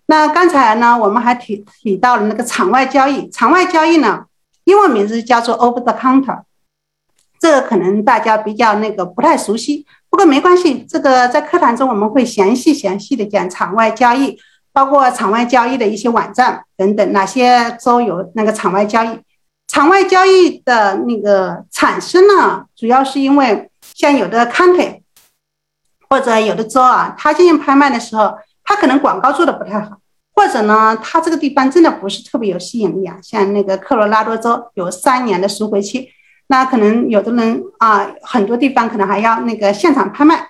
[0.05, 3.29] 那刚才呢，我们还提提到了那个场外交易。
[3.29, 4.25] 场外交易呢，
[4.63, 6.41] 英文名字叫做 over the counter，
[7.39, 14.39] 这个可能大家比较那个不太熟悉，不过没关系，这个在课堂中我们会详细详细的讲场外交易，
[14.71, 19.19] 包括场外交易的一些网站等等，哪些州有那个场外交易。
[19.69, 24.99] 场外交易的那个产生呢，主要是因为像有的 county
[26.09, 28.37] 或者有的州啊，它进行拍卖的时候。
[28.71, 29.97] 他可能广告做的不太好，
[30.35, 33.17] 或者呢，他这个地方真的不是特别有吸引力啊。
[33.19, 36.07] 像那个科罗拉多州有三年的赎回期，
[36.49, 40.49] 那可能有的人啊，很多地方可能还要那个现场拍卖，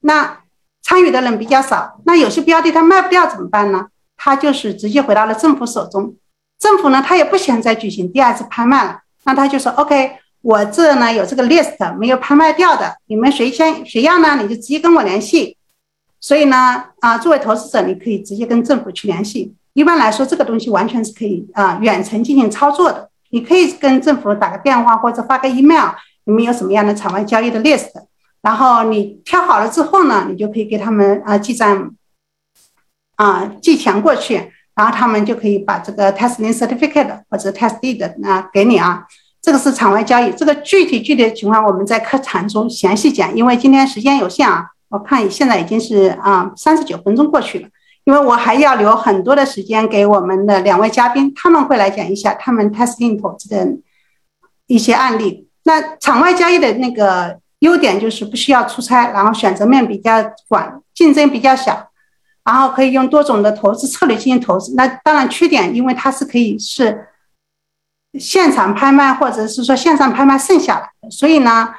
[0.00, 0.38] 那
[0.80, 2.00] 参与的人比较少。
[2.06, 3.88] 那有些标的他卖不掉怎么办呢？
[4.16, 6.14] 他就是直接回到了政府手中，
[6.58, 14.36] 政府呢他也不想再举行第二次拍卖了，那他就说 OK，我这呢有这个 list 没有拍卖掉的，你们谁先谁要呢？
[14.42, 15.56] 你就直接跟我联系。
[16.20, 19.54] 所以呢，啊，作为投资者，你可以直接跟政府去联系。
[19.74, 23.08] 一般来说，这个东西完全是可以啊远程进行操作的。
[23.30, 25.90] 你可以跟政府打个电话或者发个 email，
[26.24, 27.90] 你们有什么样的场外交易的 list，
[28.42, 31.94] 然后你挑好了之后呢，你就可以给他们啊记账，
[33.14, 39.04] 啊寄钱过去，然后他们就可以把这个 testing certificate 或者 test deed 啊给你啊。
[39.42, 44.66] 这个是场外交易，这个具体具体的情况我们在课堂中详细讲，因为今天时间有限啊。
[44.90, 47.68] 我看现在已经是啊三十九分钟过去了，
[48.04, 53.66] 因为我还要留很多的时间给我们的两位嘉宾，他们会来讲一下他们 testing 投资的
[54.66, 55.48] 一些案例。
[55.64, 61.87] 那场外交易的那个优点就是不需要出差，然后选择面比较广，竞争比较小，
[62.48, 64.74] 然后可以用多种的投资策略进行投资。
[64.74, 67.06] 那当然缺点，因为它是可以是
[68.18, 71.74] 现场拍卖或者是说线上拍卖剩下来的，所以呢。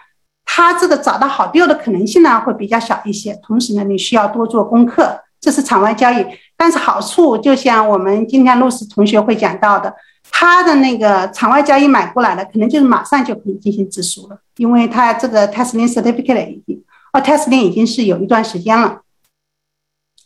[0.51, 6.25] 它这个找到好钓的可能性呢会比较小一些，同时呢你需要多做功课，这是场外交易。
[6.57, 9.93] 但是好处就像我们今天露丝同学会讲到的，
[10.31, 19.01] 他的那个场外交易买过来的，可能就是马上就可以进行止赎了，因为他这个 testing certificate 已经，哦 testing 已经是有一段时间了。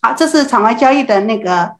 [0.05, 1.75] 好，这是场外交易的那个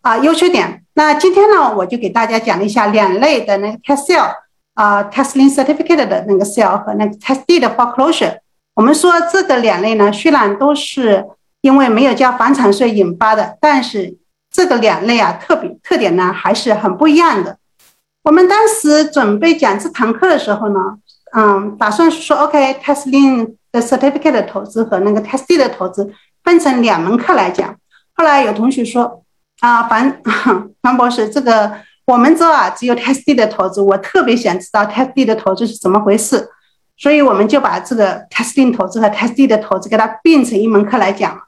[0.00, 0.84] 啊优缺点。
[0.94, 4.32] 那今天呢，我就给大家讲一下两类的那个 test sale。
[4.74, 8.38] 啊，testing certificate 的那个 sale 和那个 test deed 的 foreclosure，
[8.74, 11.24] 我们说这个两类呢，虽然都是
[11.60, 14.16] 因为没有交房产税引发的，但是
[14.50, 17.56] 这个两类啊，特别特点呢还是很不一样的。
[18.24, 20.80] 我们当时准备讲这堂课的时候呢，
[21.36, 26.12] 嗯，打算说 OK，testing 的 certificate 的投资和那个 test deed 的投资
[26.44, 27.74] 分成两门课来讲。
[28.14, 29.24] 后来有同学说
[29.60, 30.20] 啊，樊
[30.80, 31.72] 樊博士这个。
[32.06, 36.50] 我们这啊，只有 test D 的投资，我特别想知道 test D 的投资是怎么回事，
[36.98, 41.40] 所以我们就把这个 testing 投资和 test D 的投资给它并成一门课来讲。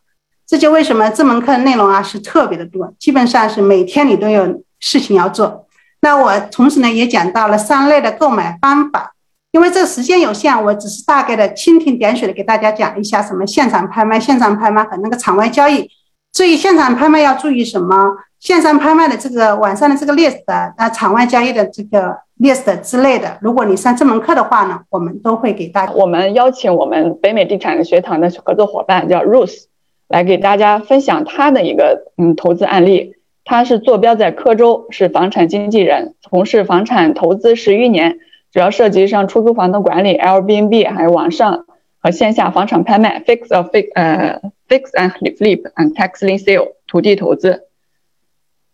[0.47, 5.67] 这就为什么这门课内容啊是特别的多，基本上是每天你都有事情要做。
[6.01, 9.13] 那我同时呢也讲到了三类的购买方法，
[9.57, 15.89] 因为这时间有限，我只是大概的蜻蜓点水的给大家讲一下什么现场拍卖、现场拍卖和那个场外交易。
[16.31, 17.97] 至于现场拍卖要注意什么？
[18.39, 20.43] 线上拍卖的这个网上的这个 list，
[20.77, 25.93] 那场外交易的这个 list 之类的，如果你上这门课的话呢，我们都会给大家。
[25.95, 29.65] 我们邀请我们北美地产学堂的合作伙伴叫 Rose，
[30.07, 33.15] 来给大家分享他的一个嗯投资案例。
[33.47, 38.19] 他是坐标在科州，是房产经纪人，从事房产投资十余年，
[38.57, 41.67] 主要涉及上出租房的管理、Airbnb，还有网上
[41.99, 47.69] 和线下房产拍卖、fix or fix 呃 fix and flip and tax lien sale 土地投资。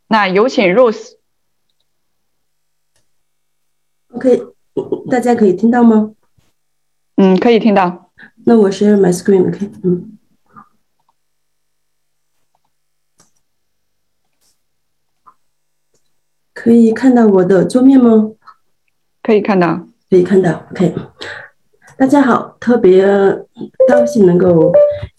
[0.07, 1.14] 那有请 Rose。
[4.12, 4.40] OK，
[5.11, 6.14] 大家可以听到吗？
[7.16, 8.12] 嗯，可以听到。
[8.47, 10.16] 那我 share my screen，OK，嗯，
[16.55, 18.30] 可以看到我的桌面吗？
[19.23, 20.93] 可以看到，可以看到，OK。
[21.97, 23.07] 大家好，特别
[23.89, 24.73] 高兴能够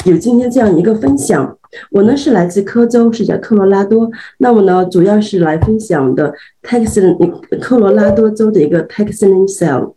[0.06, 1.58] 有今天这样一个分享。
[1.90, 4.12] 我呢是来自科州，是在科罗拉多。
[4.40, 7.16] 那我呢主要是来分享的 Texas
[7.60, 9.94] 科罗拉多州的一个 Texan sale。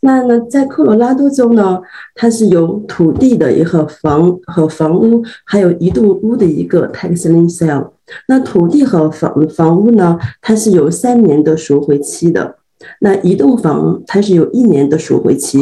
[0.00, 1.80] 那呢在科罗拉多州呢，
[2.16, 7.90] 它是有土地的一个房和房屋，还有一栋屋的一个 Texan sale。
[8.26, 12.56] 那土地和房房屋呢，它是有三年的赎回期的。
[13.00, 15.58] 那一栋房它是有一年的赎回期。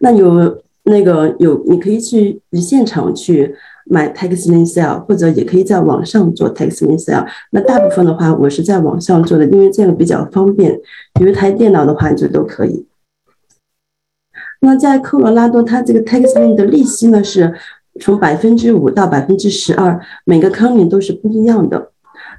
[0.00, 3.54] 那有那个有，你可以去现场去。
[3.86, 7.26] 买 tax l i n sale，或者也可以在网上做 tax l i n sale。
[7.50, 10.78] 那大部分的话，我是在网上做的，因为这样比较方便。
[11.20, 12.86] 有一台电脑的话，就都可以。
[14.60, 17.52] 那在科罗拉多，它这个 tax l i n 的利息呢，是
[17.98, 21.90] 从百分之五到百分之十二，每个 county 都是不一样的。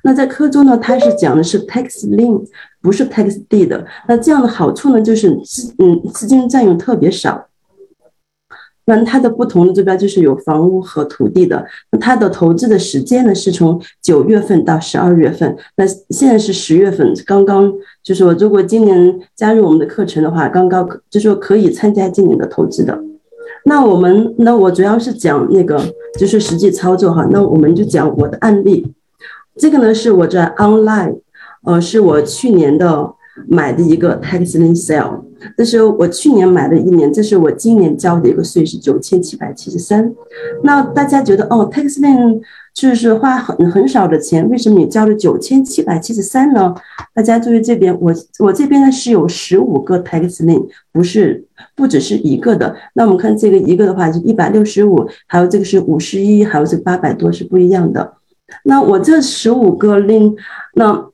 [0.04, 2.44] 那在科州呢，它是讲的是 Taxling，
[2.82, 3.86] 不是 Tax D 的。
[4.08, 7.48] 那这样的好处呢，就是资嗯资金占用特别少。
[8.86, 11.64] 那它的不同的这边就是有房屋和土地的。
[11.92, 15.56] 那它的投资的时间呢，是从九月份到十二月份。
[15.78, 17.72] 那现在是十月份，刚刚
[18.04, 23.00] 就是说，如果今年加入我们的课程的话，刚刚就说可以参加今年的投资的。
[23.66, 25.80] 那我们那我主要是讲那个
[26.20, 27.28] 就是实际操作哈。
[27.30, 28.92] 那我们就讲我的案例。
[29.62, 31.20] 这个呢是我在 online，
[31.66, 33.14] 呃，是我去年的。
[33.48, 35.22] 买的一个 tax l i n sale，
[35.58, 40.14] 这是我去年买的一年，这是我今年交的一个税是九千七百七十三。
[40.64, 42.42] 那大家觉得哦，tax l i n
[42.74, 46.76] 就是花很很少的钱，为什么你交了九千七百七十三呢？
[47.16, 52.76] 大家注意这边，我我这边呢是有十五个 taxing，不是不只是一个的。
[52.94, 58.18] 那我们看这个一个的话是一百六十五，还有这个是五十一，还有这八百多是不一样的。
[58.64, 60.36] 那我这十五个令
[60.76, 61.12] 那。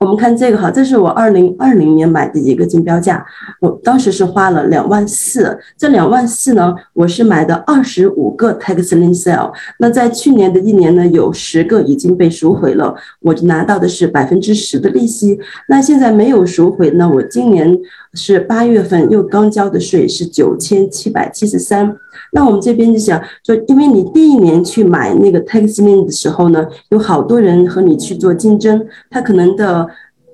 [0.00, 3.26] 我们看这个哈，这是我二零二零年买的一个竞标价，
[3.60, 5.58] 我当时是花了两万四。
[5.76, 9.52] 这两万四呢，我是买的二十五个 tax l i n sale。
[9.80, 15.36] 那在去年的一年呢，有十个已经被赎回了，我就拿到的是百分之十的利息。
[15.68, 17.76] 那现在没有赎回，那我今年
[18.14, 21.96] 是八月份又刚交的税是九千七百七十三。
[22.32, 29.88] 那我们这边就想说，因为你第一年去买那个 taxing 的时候呢，有好多人和你去做竞争，他可能的。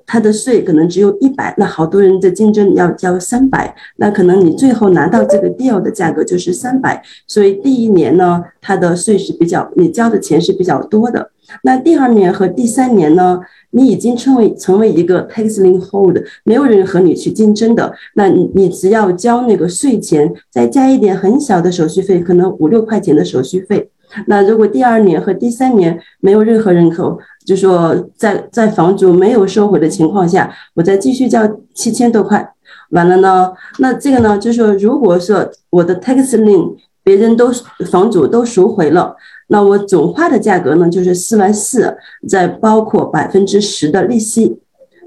[0.07, 11.31] 他的税可能只有一百，那好多人的竞争要交三百，那可能你最后拿到这个 deal 的价格就是三百，所以第一年呢，它的税是比较，你交的钱是比较多的。
[11.63, 13.39] 那第二年和第三年呢，
[13.71, 23.89] 你已经成为成为一个 tax l i n g hold，没有人和你去竞争的，那你你只要交那个税钱，再加一点很小的手续费，可能五六块钱的手续费。
[24.27, 31.41] 那如果第二年和第三年没有任何人口，就说在在房主没有收回的情况下，我再继续交
[31.73, 32.53] 七千多块，
[32.91, 37.51] 完了呢，那这个呢，就是说，如果说我的 tax lien 别人都
[37.91, 39.15] 房主都赎回了，
[39.47, 44.59] 那我总花的价格呢就是四万四，再包括百分之十的利息，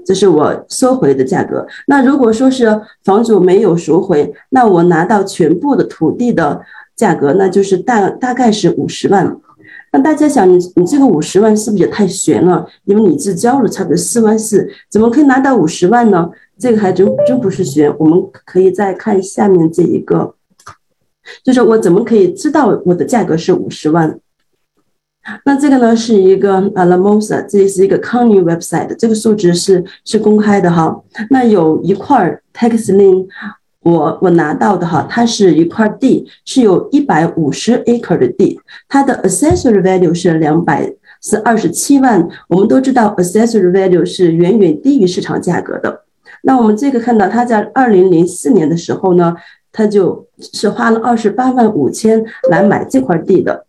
[0.05, 1.65] 这是我收回的价格。
[1.87, 6.61] 那如果说是房主没有赎回，那我拿到全部的土地的。
[6.99, 9.39] 价格那就是大大概是五十万，
[9.93, 12.67] 那大家想你你这个五十万是不是也太悬了？
[12.83, 16.29] 因为你只交了差不多四万四，怎么可以拿到五十万呢？
[16.57, 17.89] 这个还真真不是悬。
[17.97, 20.35] 我们可以再看下面这一个，
[21.41, 24.19] 就是我怎么可以知道我的价格是五十万？
[25.45, 31.01] 那这个呢是一个 Alamosa，这是一个 County website，这个数值是是公开的哈。
[31.29, 33.27] 那有一块 tax lien。
[33.81, 38.59] 我我拿到的哈，它是一块地，是有一百五十 acre 的地，
[38.89, 42.27] 它的 accessory value 是两百是二十七万。
[42.49, 46.03] 我们都知道 accessory value 是远远低于市场价格的。
[46.43, 49.33] 那我们这个看到，他在二零零四年的时候呢，
[49.71, 53.65] 他就是花了二十八万五千来买这块地的。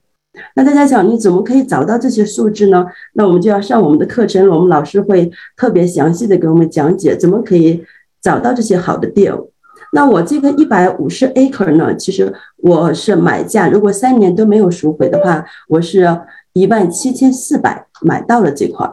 [0.55, 2.87] 那大家想，你怎么可以找到这些数字呢？
[3.15, 7.85] 那我们就要上我们的课程，我们老师会特别详细的给我们讲解，怎么可以
[8.23, 9.49] 找到这些好的 deal。
[9.93, 11.95] 那我这个一百五十 acre 呢？
[11.97, 16.07] 其实我是买价，如果三年都没有赎回的话，我是
[16.53, 18.89] 一万七千四百买到了这块。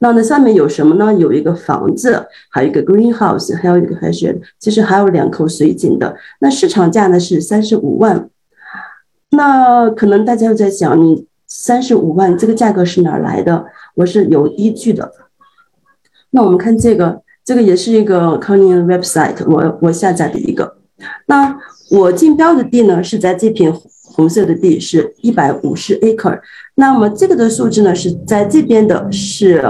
[0.00, 1.14] 那那上面有什么呢？
[1.14, 6.14] 有一个房子，还有一个 greenhouse，还有一个还是其实还有两口水井的。
[6.40, 8.28] 那市场价呢是三十五万。
[9.36, 13.64] 那可能大家又在想，你三十五万这个价格是哪来的？
[13.94, 15.12] 我是有依据的。
[16.30, 17.22] 那我们看这个。
[17.46, 20.78] 这个也是一个 County website，我我下载的一个。
[21.26, 21.54] 那
[21.90, 23.70] 我竞标的地呢是在这片
[24.02, 26.40] 红色的地，是一百五十 acre。
[26.76, 29.62] 那么这个的数字呢是在这边的，是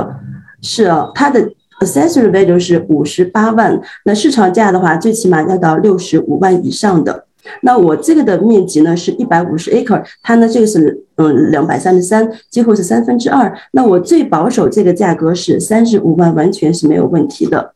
[0.62, 1.51] 是它的
[1.81, 3.81] accessory value 是五十八万。
[4.05, 7.24] 那市场价的话，最起码要到六十五万以上的。
[7.61, 13.55] 那我这个的面积呢是一百五十 acre，它呢这个是嗯两百三十三，几乎是三分之二。
[13.73, 17.75] 那我最保守这个价格是三十五万，完全是没有问题的。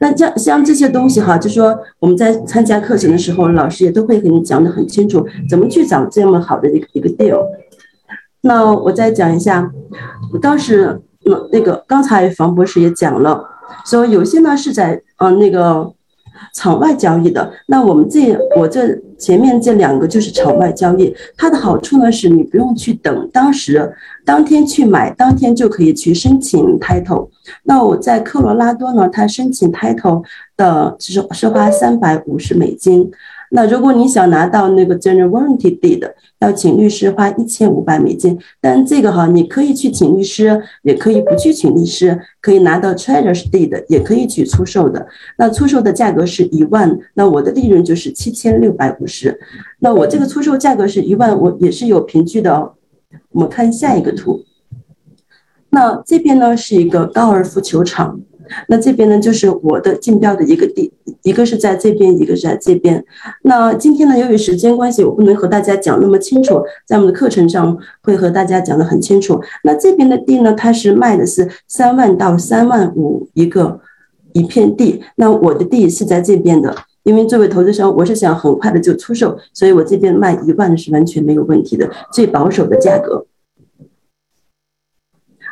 [0.00, 7.42] 那像像这些东西哈，就说我们在参加课程的时候，老师也都会给你讲的很清楚，怎么去找这么好的一个一个 deal。
[8.42, 9.70] 那我再讲一下，
[10.42, 13.42] 当时那那个刚才房博士也讲了，
[13.86, 15.95] 说有些呢是在嗯那个。
[16.52, 23.92] 场外交易的，那我们这我这前面这两个就是场外交易，它的好处呢是你不用去等，当时
[24.24, 27.28] 当天去买，当天就可以去申请 title。
[27.62, 30.22] 那我在科罗拉多呢，它申请 title
[30.56, 33.10] 的是是花三百五十美金。
[33.50, 38.38] 那如果你想拿到那个 general warranty deed，要请律师花一千五百美金。
[38.60, 45.06] 但这个哈，你可以去请律师，也可以不去请律师，可以拿到 treasurer's deed，也可以去出售的。
[45.38, 49.38] 那出售的价格是一万，那我的利润就是七千六百五十。
[49.78, 52.74] 那我这个出售价格是一万，我也是有凭据的哦。
[53.30, 54.44] 我们看下一个图。
[55.70, 58.20] 那这边呢是一个高尔夫球场。
[58.68, 60.92] 那这边呢，就是我的竞标的一个地，
[61.22, 63.04] 一个是在这边，一个是在这边。
[63.42, 69.40] 那今天呢，由于时间关系，我不能和大家讲那么清楚，在我们的课程上会和大家讲的很清楚。
[69.64, 73.80] 那这边的地呢，它是卖的是三万到三万五一个
[74.32, 75.02] 一片地。
[75.16, 83.26] 那我的地是在这边的，因为作为投资商，我是想很快的就出售，所以我这边卖一万是完全没有问题的，最保守的价格。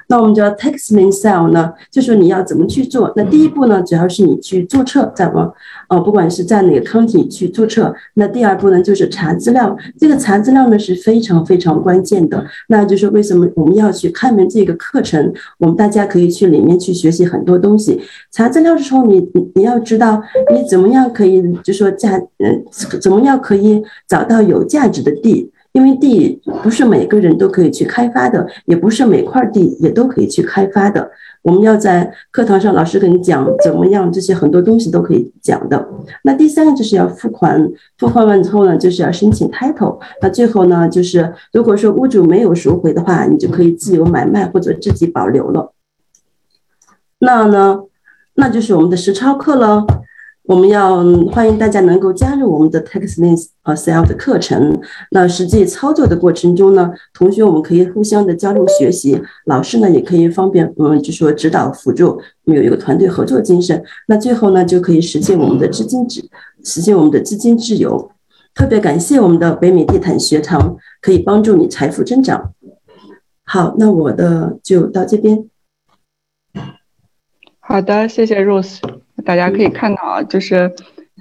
[0.08, 3.12] 那我们叫 tax lien sale 呢，就是你要怎么去做？
[3.16, 5.52] 那第一步呢，主要是你去注册，在往，
[5.88, 7.94] 呃，不管是在哪个 county 去注册。
[8.14, 9.76] 那第二步呢，就是查资料。
[9.98, 12.44] 这个查资料呢是非常非常关键的。
[12.68, 15.32] 那就是为什么我们要去开门这个课程？
[15.58, 18.00] 我们大家可以去里面去学习很多东西。
[18.30, 22.64] 查资料的时候，你你你要知道你怎么样可以，就说价，嗯，
[23.00, 25.50] 怎么样可以找到有价值的地。
[25.74, 31.10] 因为地不是每个人都可以去开发的，也不是每块地也都可以去开发的。
[31.42, 35.88] 我们要在课堂上，老师跟你讲怎么样，这些很多东西都可以讲的。
[36.22, 37.68] 那第三个就是要付款，
[37.98, 39.98] 付款完之后呢，就是要申请 title。
[40.22, 45.72] 那最后呢，就是如果说屋主没有赎回的话，你就可以自由买卖或者自己保留了。
[47.18, 47.80] 那呢，
[48.34, 49.84] 那就是我们的实操课了。
[50.46, 54.78] 我们要欢迎大家能够加入我们的 Tax Lien 呃 Sale 的课程。
[55.10, 63.82] 那实际操作的过程中呢，同学我们可以互相的交流学习，老师呢也可以方便嗯，就说指导辅助，我们有一个团队合作精神。
[64.06, 66.20] 那最后呢，就可以实现我们的资金自，
[66.62, 68.10] 实现我们的资金自由。
[68.54, 72.52] 特别感谢我们的北美地毯学堂，可以帮助你财富增长。
[73.44, 75.48] 好，那我的就到这边。
[77.60, 78.78] 好的，谢谢 Rose。
[79.24, 80.74] 大家可以看到啊，就是，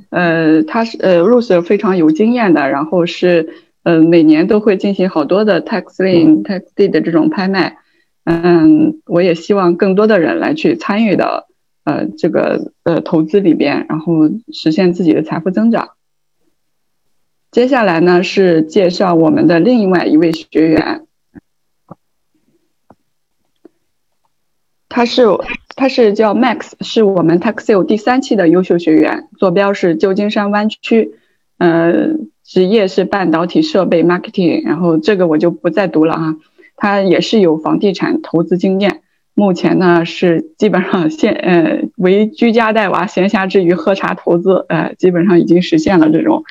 [0.10, 7.78] 呃，他是呃，Rose 非常有经验的，然后是呃，每年都会进行好多的 tax lien、tax deed 的这种拍卖。
[8.26, 11.48] 嗯，我也希望更多的人来去参与到
[11.84, 15.92] 呃这个呃投资里边，然后实现自己的财富增长。
[17.52, 21.06] 接下来呢是介绍我们的另外一位学员，
[24.90, 25.24] 他是。
[25.76, 31.12] 他是叫 Max，是我们 Taxil 第三期的优秀学员，坐标是旧金山湾区，
[31.58, 32.14] 呃，
[32.44, 36.36] 职业是半导体设备 marketing，然后这个我就不再读了哈。
[36.76, 39.02] 他也是有房地产投资经验，
[39.34, 46.44] 目前呢是基本上现呃为居家带娃，闲暇之余喝茶投资，呃，基本上已经实现了这种，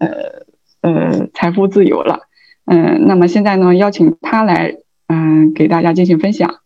[0.00, 2.20] 呃呃财富自由了。
[2.66, 4.76] 嗯，那么现在呢，邀请他来
[5.08, 6.56] 嗯给大家进行分享。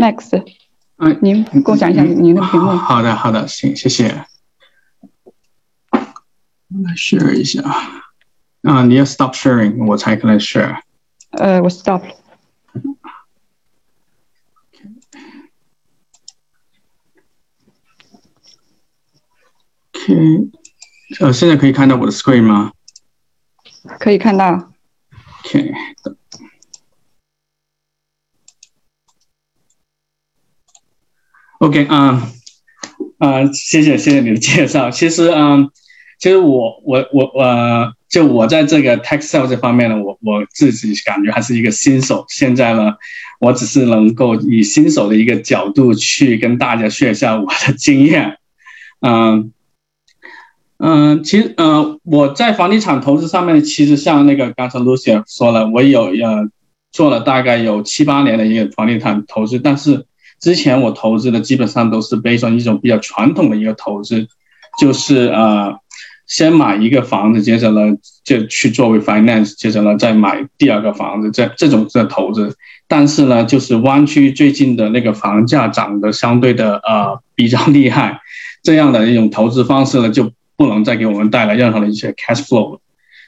[0.00, 0.42] Max，
[0.96, 2.70] 嗯，您共享一下您的屏幕。
[2.70, 4.08] 好的，好的，行，谢谢。
[6.70, 7.60] 来 share 一下
[8.62, 10.80] 啊，你要 stop sharing，我才可能 share。
[11.32, 12.02] 呃，我 stop。
[19.92, 20.50] OK，
[21.20, 22.72] 呃，现在可以看到我的 screen 吗？
[23.98, 24.72] 可以看到。
[25.44, 25.74] OK。
[31.60, 32.26] OK 啊，
[33.18, 34.90] 啊，谢谢谢谢你的介绍。
[34.90, 35.68] 其实嗯，
[36.18, 42.24] 其实我我我我就我在这个 t e x t i l e 这方面呢，我我自己感觉还是一个新手。
[42.30, 42.94] 现在呢，
[43.40, 48.38] 我只是能够以新手的一个角度去跟大家学一下我的经验。
[49.00, 49.52] 嗯
[50.78, 56.48] 嗯，其实呃，我在房地产投资上面，其实像那个刚才 Lucy 说了，我有呃
[56.90, 60.06] 做了大概有七八年的一个房地产投资，但是。
[60.40, 64.26] 之前我投资的基本上都是背上一种比较传统的一个投资，
[64.80, 65.78] 就是呃，
[66.26, 72.56] 先买一个房子，接着呢就去作为 finance，接着呢再买第二个房子，这这种的投资。
[72.88, 78.18] 但是呢，就是湾区最近的那个房价涨得相对的呃比较厉害，
[78.62, 82.80] 这样的一种投资方式呢就不能再给我们带来任何的一些 cash flow 了。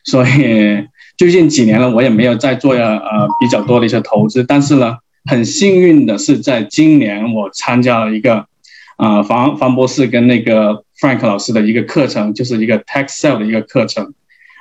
[0.05, 0.87] 所以
[1.19, 4.97] 最近几年呢，我也没有再做呃比较多的一些投资，但是呢。
[5.25, 8.47] 很幸运的是，在今年我参加了一个，
[8.97, 14.15] 啊，房房博士跟那个 Frank 老师的一个课程，就是一个 Tax Sale 的一个课程。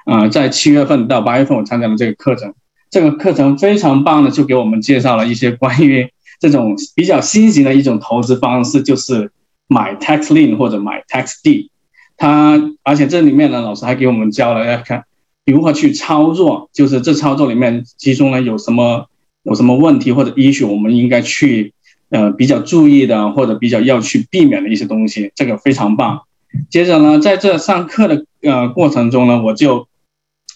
[0.05, 2.53] 啊，在七月份到八月份，我参加了这个课程。
[2.89, 6.09] 这个课程非常棒的，就给我们介绍了一些关于
[6.41, 9.31] 这种比较新型的一种投资方式，就是
[9.67, 11.69] 买 Tax Lien 或者买 Tax D。
[12.17, 15.05] 它而且这里面呢，老师还给我们教了要看
[15.45, 19.07] 如何去操作，就是这操作里面其中呢有什么
[19.43, 21.73] 有什么问题或者也许我们应该去
[22.09, 26.21] 呃比较注意的或者比较要去避免的一些东西，这个非常棒。
[26.69, 29.87] 接着呢，在这上课的呃过程中呢，我就。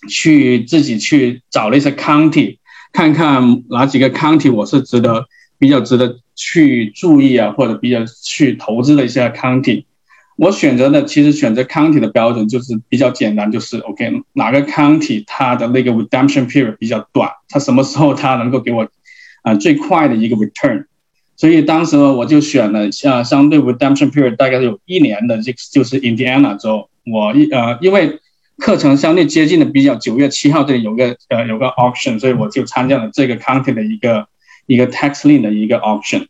[0.08, 2.58] 去自己去找了一些 county，
[2.94, 5.26] 看看哪几个 county 我是值得
[5.58, 9.86] 比较值得去注意啊，或者比较去投资的一些 county。
[10.36, 18.88] 我选择的其实选择 county 的标准就是比较简单，就是 OK 哪个 county 它的那个 redemption period 比较短，它什么时候它能够给我
[19.44, 20.86] 啊最快的一个 return。
[21.36, 26.90] 所以当时呢，我就选了像相对 redemption period 大概有一年的这就是 Indiana 州。
[27.06, 28.20] 我一呃因为。
[28.58, 34.28] 课程相对接近的比较，九月七号这里有个呃有个 auction，所以我就参加了这个 county 的一个
[34.66, 36.28] 一个 tax lien 的一个 auction，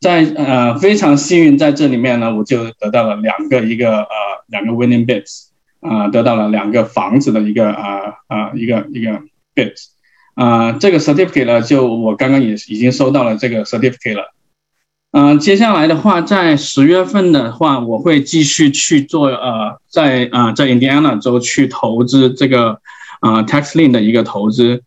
[0.00, 4.08] 在呃非常幸运在这里面呢，我就得到了两个一个呃
[4.48, 5.48] 两个 winning bids，
[5.80, 9.20] 啊得到了两个房子的一个啊啊一个一个
[9.54, 9.88] bids，
[10.34, 14.32] 啊这个 certificate 呢就我刚刚也已经收到了这个 certificate 了。
[15.12, 22.80] 嗯，接下来的话，在十月份的话，我会继续去做呃，在啊在 Indiana 州去投资这个
[23.20, 24.84] 啊 tax lien 的一个投资。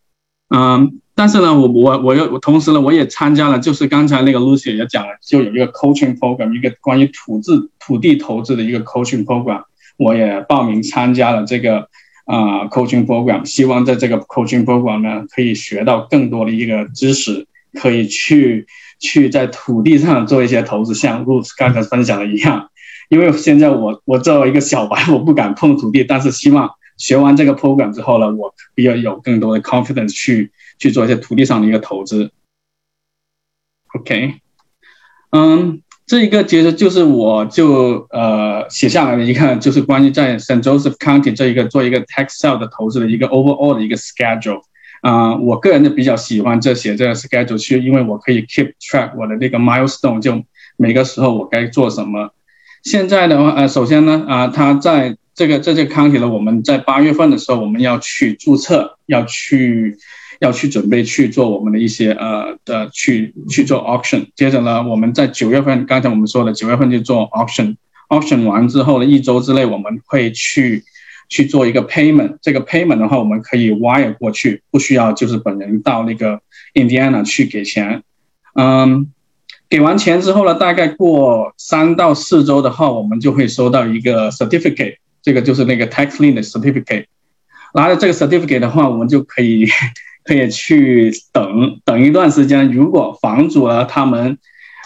[0.48, 9.62] 嗯，但是呢，我我我又同时呢，我也参加了，就是刚才那个 Lucy 也讲了，就有一个 coaching program，一个关于土质土地投资的一个 coaching program，
[9.96, 11.88] 我也报名参加了这个
[12.26, 17.46] 啊 coaching program，希望在这个 coaching program 呢，可以学到更多的一个知识，
[17.80, 18.66] 可以去。
[19.00, 22.70] 去在土地上做一些投资，像 Rose 刚才分享的一样，
[23.10, 32.30] 因为现在我我作为一个小白，我不敢碰土地，但是希望学完这个 program 之后呢，我比较有更多的 confidence 去去做一些土地上的一个投资。
[33.94, 34.34] OK，
[35.30, 44.62] 嗯，这一个其实就是我就呃写下来的一个，就是关于在 San Joseph County 这一个做一个 tax sale 的投资的一个 overall 的一个 schedule。
[45.00, 50.42] 啊，我个人呢比较喜欢这写这个 schedule，去，因为我可以 keep track 我的那个 milestone，就
[50.78, 52.32] 每个时候我该做什么。
[52.82, 59.98] 现在的话，呃，首先呢，啊，他在这个这这 county 呢，我们在八月份的时候，我们要去注册，要去
[60.40, 64.26] 要去准备去做我们的一些呃的去去做 auction。
[64.34, 70.84] 接着呢，我们在九月份，刚才我们说的九月份就做 auction，auction 完之后呢，一周之内我们会去。
[71.26, 76.42] 去做一个 payment，这个 payment 的话，我们可以 wire 过去，不需要就是本人到那个
[76.74, 78.02] Indiana 去给钱。
[78.52, 79.10] 嗯，
[79.70, 87.06] 给完钱之后呢，大概过三到四周的话，我们就会收到一个 certificate，这个就是那个 tax lien 的 certificate。
[87.72, 89.66] 拿着这个 certificate 的话，我们就可以
[90.24, 92.72] 可以去等等一段时间。
[92.72, 94.38] 如果房主呢，他们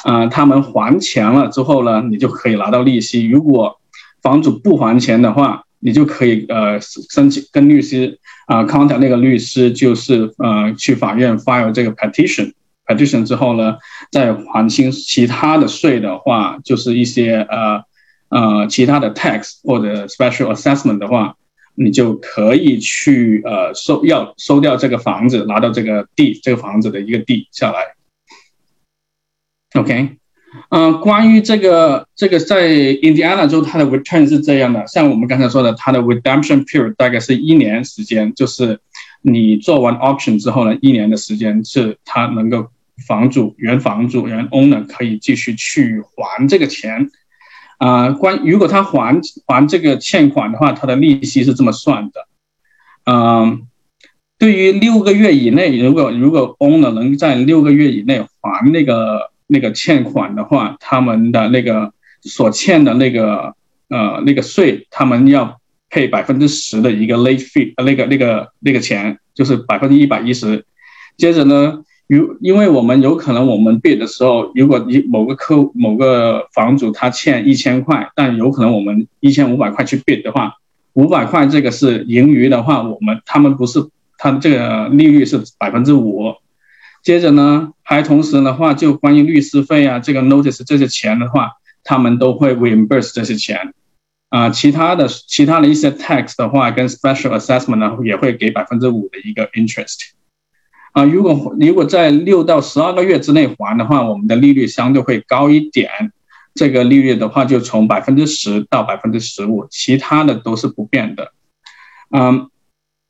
[0.04, 3.26] 啊他们还钱了之后呢，你就可以拿到利息。
[3.26, 3.80] 如果
[4.20, 13.76] 房主不还钱的话，你就可以呃申请跟律师啊刚才那个律师，就是呃去法院 file 这个 petition，petition 之后呢，
[14.10, 17.82] 再还清其他的税的话，就是一些呃
[18.30, 21.36] 呃其他的 tax 或者 special assessment 的话，
[21.78, 27.94] 你就可以去呃收要收掉这个房子，拿到这个地这个房子的一个地下来
[29.80, 30.16] ，OK。
[30.70, 38.80] 嗯，关于这个这个在 Indiana 州，它的 return 是这样的，像我们刚才说的，它的 redemption period 大概是一年时间，就是
[39.22, 42.68] 你做完 auction 之后呢，一年的时间是它能够
[43.06, 47.10] 房主原房主原 owner 可以继续去还这个钱。
[47.78, 52.28] 啊，关如果他还还这个欠款的话，他的利息是这么算的。
[53.10, 53.62] 嗯，
[54.38, 59.30] 对于六个月以内，如果如果 owner 能在六个月以内还那个。
[59.50, 63.54] 那个欠款的话，他们的那个所欠的那个
[63.88, 65.58] 呃那个税，他们要
[65.88, 70.66] 配百分之十的一个 late fee，那个那个那个钱就是百分之一百一十。
[71.16, 80.54] 接着呢，如因为我们有可能我们 bid 的时候，如果你某个客某个房主他欠一千块，但有可能我们一千五百块去 bid 的话，
[80.94, 83.78] 五百块这个是盈余的话，我们他们不是
[84.16, 86.34] 他这个利率是百分之五。
[87.04, 91.52] 接着呢，还同时的话，就关于律师费啊，这个 notice 这些钱的话，
[91.84, 93.72] 他们都会 reimburse 这些钱，
[94.30, 99.98] 啊，其他的其他的一些 tax 的话，跟 special assessment 呢，也会给百分之五的一个 interest，
[100.92, 105.90] 啊，如果如果在六到十二个月之内还的话，我们的利率相对会高一点，
[106.54, 111.32] 这个利率的话，就从百分之十到百分之十五，其他的都是不变的。
[112.10, 112.48] 嗯，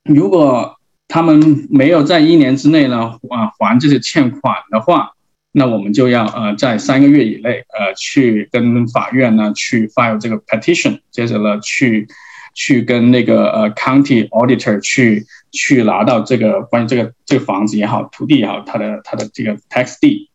[0.04, 0.76] 如果
[1.06, 5.12] 他们没有在一年之内呢，啊还这些欠款的话，
[5.52, 12.06] 那我们就要呃在三个月以内呃去跟法院呢去 file 这个 petition，接着呢去
[12.54, 20.30] 去跟那个呃 county auditor 去去拿到这个关于这个这个房子也好，土地也好，它的它的这个 tax d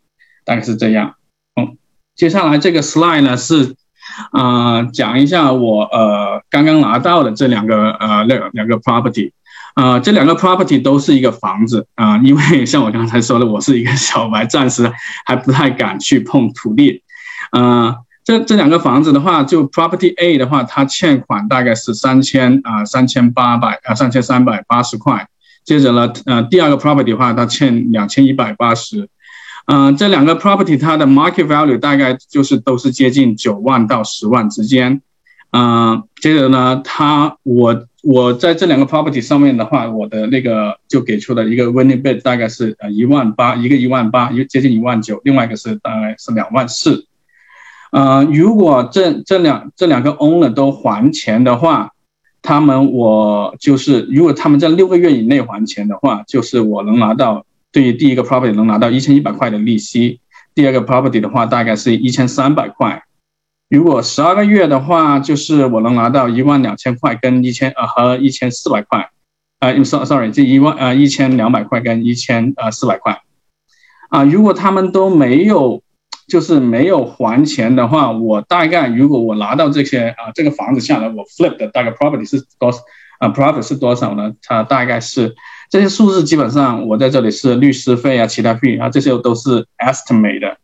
[0.45, 1.16] 大概是这样。
[1.59, 1.78] 嗯，
[2.16, 3.76] 接下来这个 slide 呢是
[4.32, 9.32] 啊讲一下我呃刚刚拿到的这两个呃两两个 property。
[9.76, 14.93] 啊，这两个 property 都是一个房子啊，因为像我刚才说的，我是一个小白，暂时
[15.26, 17.01] 还不太敢去碰土地。
[17.49, 25.28] 啊，这这两个房子的话，就 property A 的话，它欠款大概是三千啊三千八百啊三千三百八十块。
[25.64, 29.10] 接着呢，呃，第二个 property 的话，它欠两千一百八十。
[29.66, 35.02] 嗯，这两个 property 它的 market value 大概就是都是接近九万到十万之间。
[35.52, 37.86] 嗯，接着呢，它我。
[38.06, 47.08] 我在这两个 property 上面的话，我的那个就给出了一个 winning bid，大概是呃一万八，一个一万八，一个接近一万九，另外一个是大概是两万四。
[47.94, 51.91] 呃，如果这这两这两个 owner 都还钱的话，
[52.41, 60.20] 他们我就是如果他们在六个月以内还钱的话，就是我能拿到对于第一个 property 能拿到一千一百块的利息，
[60.56, 63.04] 第二个 property 的话大概是一千三百块。
[63.70, 69.12] 如果十二个月的话，就是我能拿到一万两千块跟一千呃和一千四百块，
[69.60, 73.22] 呃，sorry sorry，这一万呃一千两百块跟一千呃四百块，
[74.10, 75.83] 啊，如果他们都没有
[76.28, 82.80] 就是没有还钱的话，我大概如果我拿到这些啊这个房子下来，我 flip 的大概 property 是多少
[83.20, 84.34] 啊 profit 是多少呢？
[84.42, 85.36] 它大概是
[85.70, 90.58] 这些数字基本上我在这里是律师费啊其他费啊这些都是 estimate 的。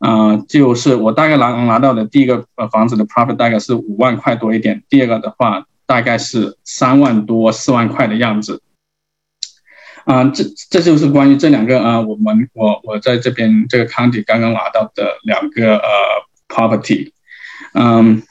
[0.00, 8.60] 嗯，就是我大概拿拿到的第一个呃房子的 profit 大概是五万块多一点，第二个的话大概是三万多四万块的样子。
[10.04, 15.84] 啊，这这就是关于这两个啊，我们我我在这边这个康迪刚刚拿到的两个呃
[16.48, 17.10] property。
[17.72, 18.22] 嗯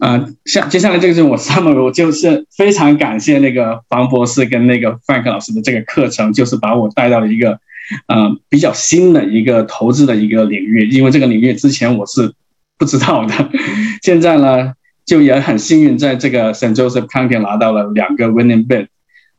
[0.00, 7.58] 嗯，下接下来这个就是我 summary，我就是非常感谢那个房博士跟那个 Frank 老师的这个课程，就是把我带到了一个。
[8.06, 12.32] 呃，比较新的一个投资的一个领域，因为这个领域之前我是
[12.78, 13.50] 不知道的，
[14.02, 14.72] 现在呢
[15.04, 18.86] 就也很幸运，在这个 Saint Joseph County 拿到了两个 winning bid。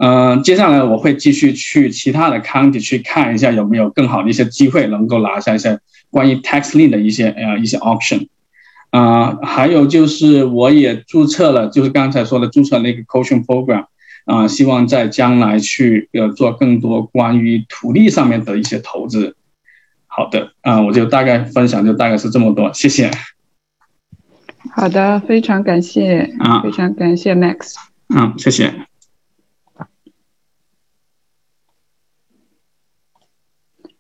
[0.05, 5.79] 嗯，接下来我会继续去其他的 county 去看一下有没有更好的一些机会能够拿下一些
[6.09, 8.27] 关于 tax lien 的一些呃一些 option。
[8.89, 13.85] 啊，还有就是我也注册了，就是刚才说的注册了一个 coaching program。
[14.25, 19.35] 啊，希望在将来去呃做更多关于土地上面的一些投资。
[20.07, 23.09] 好的，啊，我就大概分享就大概是这么多，谢谢。
[24.75, 27.75] 好的，非常感谢啊，非常感谢 Max。
[28.13, 28.73] 嗯，谢谢。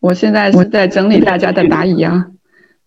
[0.03, 2.27] 我现在是在整理大家的答疑啊，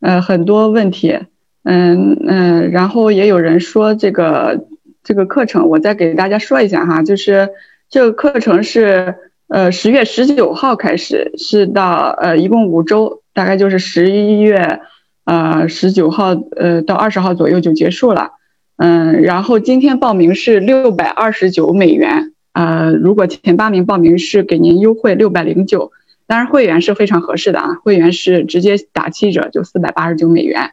[0.01, 1.19] 呃，很多问题，
[1.65, 4.67] 嗯嗯，然后也有人说这个。
[5.09, 7.49] 这个课程我再给大家说一下哈，就是
[7.89, 9.15] 这个课程是
[9.47, 14.81] 呃十月十九号开始，是到呃一共五周，大概就是十一月
[15.25, 18.33] 呃十九号呃到二十号左右就结束了，
[18.79, 25.93] 嗯，然后今天报名是六百二十九美元，呃，如果前八名报名是给您优惠六百零九，
[26.27, 30.73] 当然会员是非常合适的啊，会员是直接打七折就四百八十九美元，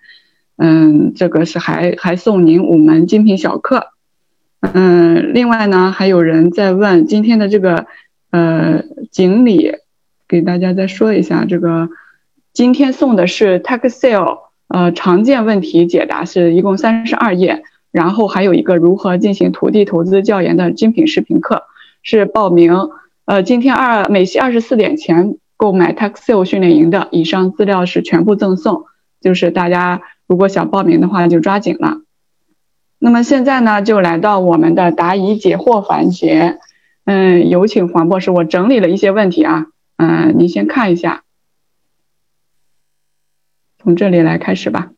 [0.58, 3.88] 嗯，这个是还还送您五门精品小课。
[4.62, 7.86] 嗯，另外呢，还有人在问今天的这个，
[8.32, 9.74] 呃，锦鲤，
[10.28, 11.90] 给大家再说一下，这个
[12.54, 14.40] 今天送的是 tax sale，
[14.70, 21.64] 呃，常见问题解答是一共三十二页，然后还有一个如何进行土地投资教研的精品视频课，
[22.02, 22.74] 是报名，
[23.26, 28.86] 呃，今天二美西二十四点前购买 tax sale 训练营的，以上资料是全部赠送，
[29.22, 32.02] 就是大家如果想报名的话就抓紧了。
[33.00, 36.60] 那么现在呢，就来到我们的答疑解惑环节。
[37.06, 39.66] 嗯，有请黄博士，我整理了一些问题啊，
[39.98, 41.24] 嗯，您先看一下，
[43.78, 44.92] 从这里来开始吧。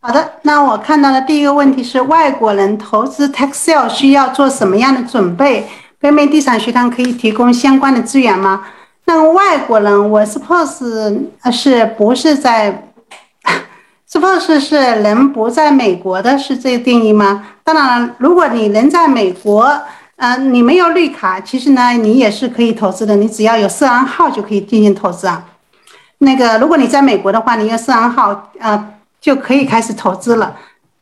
[0.00, 5.66] 好的，那我看到的第一个问题是，外国人投资 Taxel 需要做什么样的准备？
[6.00, 8.64] 北美地产学堂可以提供相关的资源吗？
[9.04, 11.20] 那外国人，我 suppose
[11.52, 12.90] 是不是在？
[14.10, 17.44] Suppose 是人不在美国的，是这个定义吗？
[17.62, 19.70] 当然了，如果你人在美国，
[20.16, 23.14] 嗯，你没有绿卡，其实呢，你也是可以投资的。
[23.16, 25.44] 你只要有涉案号就可以进行投资啊。
[26.20, 30.56] 那个，如果你在美国的话，你有涉案号，呃，就可以开始投资了。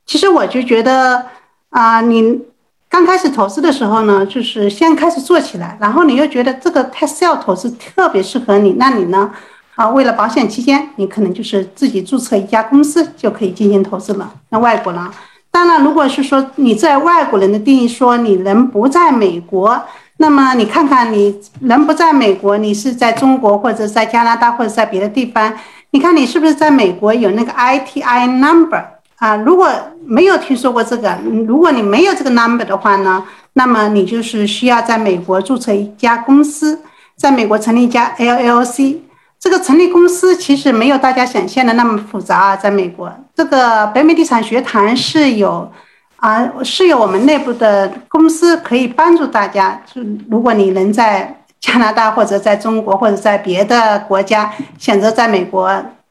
[0.05, 1.25] 其实我就觉得
[1.71, 2.41] 啊，你
[2.89, 9.31] 刚开始投资的时候呢，就是先开始做起来，然后你又觉得这个 t e s l e 投资特别适合你，那你呢
[9.75, 14.33] 啊，为了保险期间，你可能就是自己注册一家公司就可以进行投资了。
[14.49, 15.11] 那外国呢？
[15.51, 19.83] 当然，如果是说你在外国人的定义说你人不在美国，
[20.19, 25.53] 那么你看看你人不在美国，你是在中国或者在加拿大或者在别的地方，
[25.91, 28.83] 你看你是不是在美国有那个 ITI number
[29.17, 29.37] 啊？
[29.37, 29.69] 如果
[30.05, 36.81] 没有听说过这个，如果你没有这个 number 的话呢，那么你就是需要在美国注册一家公司，
[37.17, 38.99] 在美国成立一家 LLC。
[39.39, 45.71] 这个成立公司其实没有大家想象的那么复杂啊，在美国，这个北美地产学堂是有
[46.17, 49.83] 啊，是有我们内部的公司可以帮助大家。
[49.85, 50.01] 就
[50.31, 55.71] 如果你能在加拿大或者在中国或者在别的国家选择在美国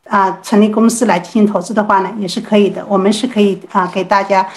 [0.10, 2.86] 啊成立公司来进行投资的话呢，也是可以的。
[2.88, 4.48] 我们是可以啊给大家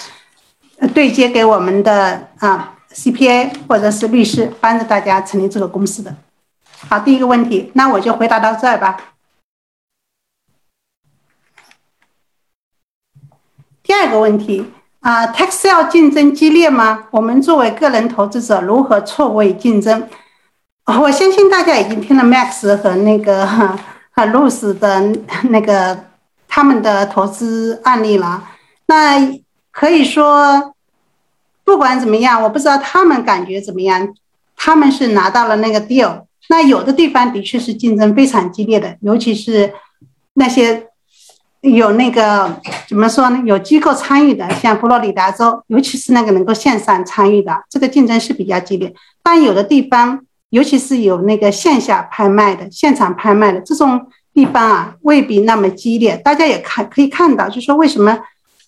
[0.93, 6.15] 对接给我们的啊 CPA 或者是律师，帮助大家成立这个公司的。
[6.87, 8.97] 好，第一个问题，那我就回答到这儿吧。
[13.83, 17.07] 第二个问题啊，Taxel 竞争激烈吗？
[17.11, 20.07] 我们作为个人投资者如何错位竞争？
[21.01, 23.45] 我相信大家已经听了 Max 和那个
[24.19, 24.99] 和 Rose 的
[25.49, 25.97] 那个
[26.47, 28.43] 他们的投资案例了。
[28.87, 29.17] 那
[29.71, 30.73] 可以说，
[31.63, 34.09] 不管怎么样，我不知道他们感觉怎么样，
[34.57, 36.23] 他们是拿到了那个 deal。
[36.49, 39.71] 那有的地方的确是竞争非常激烈的，尤其是
[40.33, 40.87] 那些
[41.61, 42.59] 有那个
[42.89, 43.41] 怎么说呢？
[43.45, 48.93] 有机构参与的，像佛罗里达州，尤其是那个能够线上参与的，这个竞争是比较激烈。
[49.23, 56.15] 但有的地方，尤其是有那个线下拍卖的、现场拍卖的这种地方啊，未必那么激烈。
[56.17, 58.19] 大家也看可以看到，就说为什么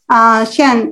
[0.06, 0.92] 啊，像。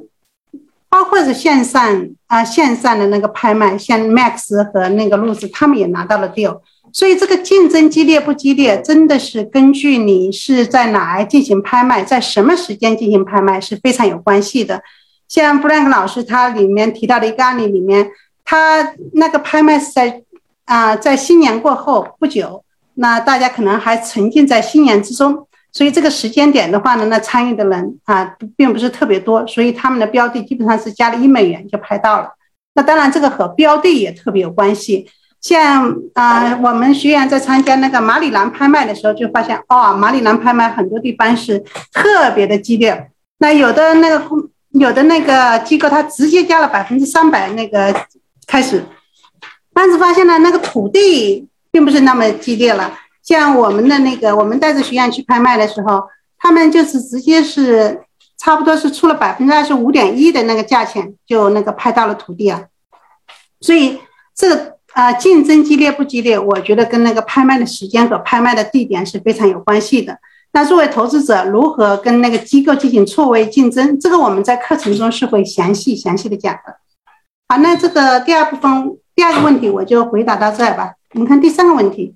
[0.92, 6.62] 包括是线上啊，线上的那个拍卖，像 Max 和那个路子，他们也拿到了 deal。
[6.92, 14.82] 所以这个竞争激烈不激烈，真的是根据你是在哪儿进行拍卖，在什么时间进行拍卖是非常有关系的。
[15.28, 18.10] 像 Frank 老师他里面提到的一个案例里面，
[18.44, 20.24] 他那个拍卖是在
[20.70, 22.64] 啊，在新年过后不久，
[22.94, 25.48] 那大家可能还沉浸在新年之中。
[25.72, 32.30] 所以这个时间点的话呢，那参与的人啊，并不是特别多，所以他们的标的基本上是加了一美元就拍到了。
[32.76, 35.10] 那当然，这个和标的也特别有关系。
[35.42, 41.58] 像啊，我们学员在参加那个马里兰拍卖的时候，就发现哦，马里兰拍卖很多地方是
[41.92, 43.10] 特别的激烈。
[43.40, 44.24] 那有的那个，
[44.74, 47.94] 有的那个机构，它直接加了百分之三百那个
[48.46, 48.84] 开始，
[49.82, 53.00] 但是发现呢，那个土地并不是那么激烈了。
[53.24, 56.04] 像我们的那个，我们带着学员去拍卖的时候，
[56.38, 58.02] 他们就是直接是
[58.38, 62.62] 差不多是出了百分之二十五点一的那个价钱，就那个拍到了土地啊。
[63.62, 63.98] 所以
[64.36, 70.18] 这个啊竞争激烈不激烈，我觉得跟那个拍卖的时间和拍卖的地点是非常有关系的。
[70.52, 76.76] 那作为投资者，如何跟那个机构进行错位竞争，这个我们在课程中是会详细详细的讲的。
[77.48, 80.94] 好，那这个第二部分第二个问题我就回答到这儿吧。
[81.14, 82.16] 我们看第三个问题。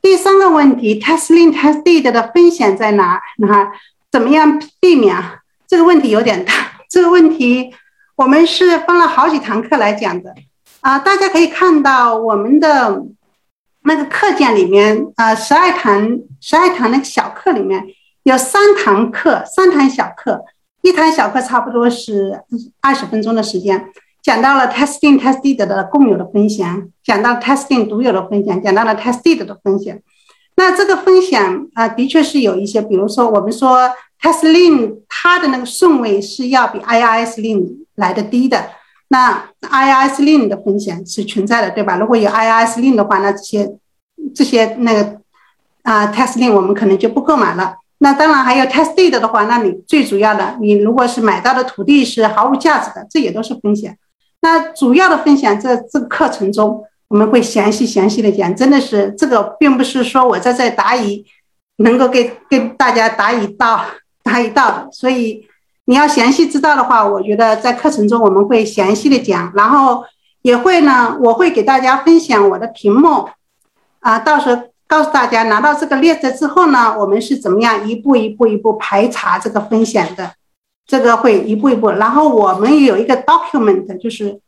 [0.00, 3.20] 第三个问题，test link test deed 的风险在哪？
[3.38, 3.72] 那
[4.12, 5.12] 怎么样避免？
[5.66, 6.52] 这个问题有点大。
[6.88, 7.74] 这个问题
[8.14, 10.32] 我们是分了好几堂课来讲的
[10.82, 11.00] 啊。
[11.00, 13.02] 大家可以看到我们的
[13.82, 17.84] 那个课件里面啊，十二堂十二堂那个小课里面
[18.22, 20.44] 有三堂课，三堂小课，
[20.82, 22.40] 一堂小课差不多是
[22.80, 23.90] 二十分钟的时间。
[24.22, 30.02] 讲到了 testing tested 的共有的风险，讲到 testing 独有的风险，讲到了 tested 的风险。
[30.56, 31.42] 那这个风险
[31.74, 33.90] 啊，的确是有一些，比如说我们说
[34.20, 38.70] testing 它的那个顺位是要比 IIS link 来的低的，
[39.08, 41.96] 那 IIS link 的风险是存在的，对吧？
[41.96, 43.72] 如果有 IIS link 的话，那这些
[44.34, 45.20] 这些那个
[45.82, 47.76] 啊 testing 我们可能就不购买了。
[48.02, 53.96] 那当然还有 tested 的话，那你最主要的，你如果是买到的土地是毫无价值的，这也都是风险。
[54.42, 61.24] 那主要的分享在这个课程中，我们会详细详细的讲，真的是这个并不是说我在这答疑，
[61.76, 63.84] 能够给跟大家答一道
[64.22, 65.46] 答一道的，所以
[65.84, 70.04] 你要详细知道的话，我觉得在课程中我们会详细的讲，然后
[70.42, 73.28] 也会呢，我会给大家分享我的屏幕，
[73.98, 80.32] 啊，到时候告诉大家拿到这个列子之后呢，我们是怎么样一步一步一步排查这个风险的。
[80.90, 84.40] 这个会一步一步，然后我们有一个 document，就是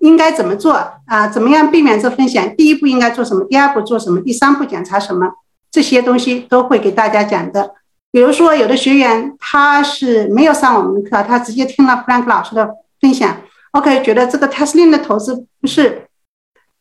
[0.00, 0.74] 应该怎么做
[1.06, 1.26] 啊？
[1.26, 2.54] 怎么样避免这风险？
[2.54, 3.42] 第一步应该做什么？
[3.46, 4.20] 第二步做什么？
[4.20, 5.32] 第三步检查什么？
[5.70, 7.76] 这些东西都会给大家讲的。
[8.12, 12.68] 比如说有的学员他是没有上我们的课，他直接听了 Frank 老师的
[13.00, 13.34] 分享
[13.72, 16.06] ，OK，觉得这个 Tesla 的投资不是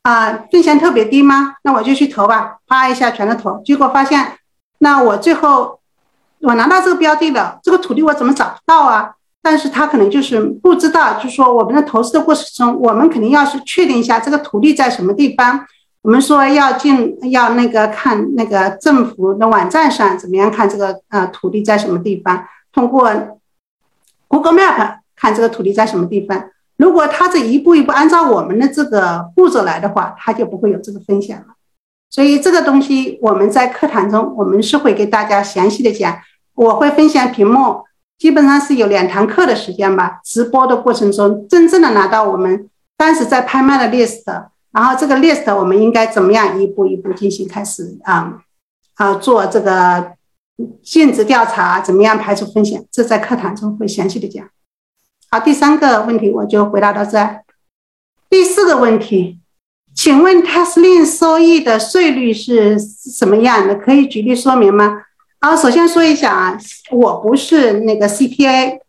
[0.01, 1.55] 啊风险特别低吗？
[1.63, 4.33] 那我就去投吧，啪一下全都投，结果发现，
[4.79, 5.79] 那我最后
[6.45, 9.11] 我拿到这个标的了，这个土地我怎么找不到啊？
[9.41, 15.65] 但是他可能就是不知道，就是说我们的投资的过程中，我们肯定要是确定一下这个土地在什么地方。
[16.01, 23.11] 我们说要进要那个看那个政府的网站上怎么样看这个呃土地在什么地方，通过
[24.27, 26.49] Google Map 看这个土地在什么地方。
[26.77, 31.55] 如果他这一步一步按照我们的这个步骤来的话，他就不会有这个风险了。
[32.09, 36.17] 所以这个东西我们在课堂中我们是会给大家详细的讲，
[36.55, 37.83] 我会分享屏幕。
[38.17, 44.23] 基本上是有两堂课的时间吧，直播的过程中，真正的拿到我们当时在拍卖的 list，
[44.71, 48.37] 然后这个 list 我们应该怎么样一步一步进行开始啊
[48.93, 50.13] 啊做这个
[50.81, 54.47] 尽职调查，怎么样排除风险，这在课堂中会详细的讲。
[55.29, 57.41] 好，第三个问题我就回答到这。
[58.29, 59.41] 第四个问题，
[59.93, 63.75] 请问 Tesla 收益的税率是什么样的？
[63.75, 65.01] 可以举例说明吗？
[65.45, 66.57] 好，首先说一下啊，
[66.89, 68.79] 我不是那个 CPA，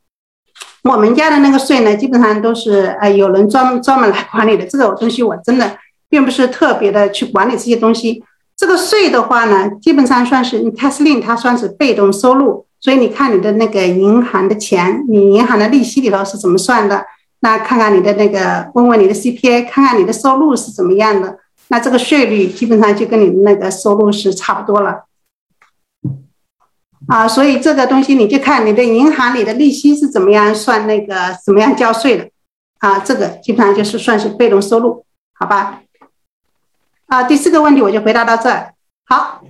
[0.85, 4.65] 我们家的那个税呢，基本上都是呃有人专专门来管理的。
[4.65, 5.77] 这个东西我真的
[6.09, 8.25] 并不是特别的去管理这些东西。
[8.57, 17.05] 这个税的话呢，基本上算是 t e s l i n 它算是被动收入，所以你看你的那个银行的钱，你银行的利息里头是怎么算的？
[17.41, 21.37] 那看看你的那个，问问你的 CPA，看看你的收入是怎么样的，
[21.69, 25.03] 那这个税率基本上就跟你的那个收入是差不多了。
[27.09, 32.29] 啊，所以这个东西你就看你的银行里的利息是怎么样算那个怎么样交税的，
[32.79, 35.05] 啊，这个基本上就是算是被动收入，
[35.35, 35.83] 好吧？
[37.07, 38.73] 啊，第四个问题我就回答到这儿。
[39.05, 39.41] 好，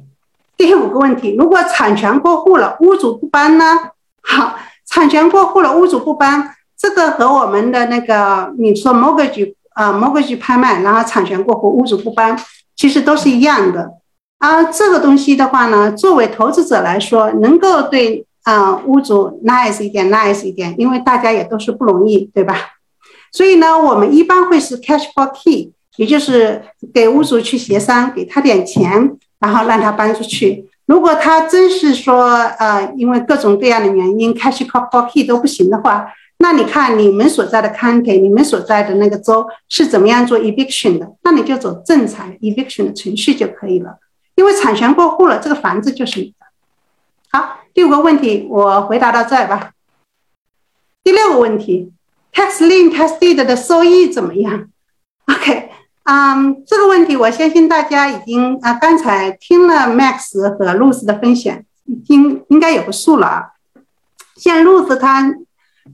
[0.58, 3.64] 第五个问题，如果产权过户了，屋主不搬呢？
[4.22, 12.38] 好，产权过户了，屋主不搬，这个和我们的那个你说 mortgage 啊 mortgage 拍卖，然后产权过户，屋主不搬，
[12.76, 13.92] 其实都是一样的。
[14.38, 22.54] 啊，这个东西的话呢，作为投资者来说，能够对啊屋主 nice 一点，nice 一点，因为大家也都是不容易，对吧？
[23.32, 26.62] 所以呢，我们一般会是 cash for key，也就是
[26.92, 30.66] 给屋主去协商，给他点钱，然后让他搬出去。
[30.84, 36.06] 如果他真是说呃，因为各种各样的原因，cash for key 都不行的话，
[36.38, 41.10] 那你看你们所在的 county，你们所在的那个州是怎么样做 eviction 的？
[41.24, 43.98] 那你就走正常 eviction 的程序就可以了。
[44.36, 46.46] 因为产权过户了，这个房子就是你的。
[47.32, 49.72] 好，第五个问题我回答到这儿吧。
[51.02, 51.92] 第六个问题
[52.32, 54.68] ，tax lien tax deed 的收益怎么样
[55.26, 55.70] ？OK，
[56.04, 63.42] 嗯，这个问题我相信大家已经啊，刚才听了 Max 和 Luz 的分享，已经应该有个数了啊。
[64.36, 65.34] 像 Luz 他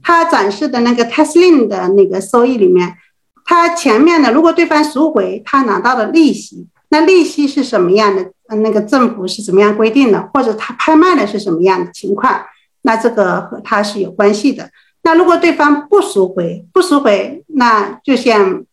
[0.01, 2.97] 他展示的那个 tax lien 的那个收益里面，
[3.45, 6.67] 他前面的如果对方赎回，他拿到的利息。
[6.93, 8.23] 那利息是什么样的？
[8.57, 10.29] 那个政府是怎么样规定的？
[10.31, 12.39] 或者他拍卖的是什么样的情况？
[12.83, 14.69] 那这个和他是有关系的。
[15.01, 18.63] 那如果对方不赎回，不赎回，那就像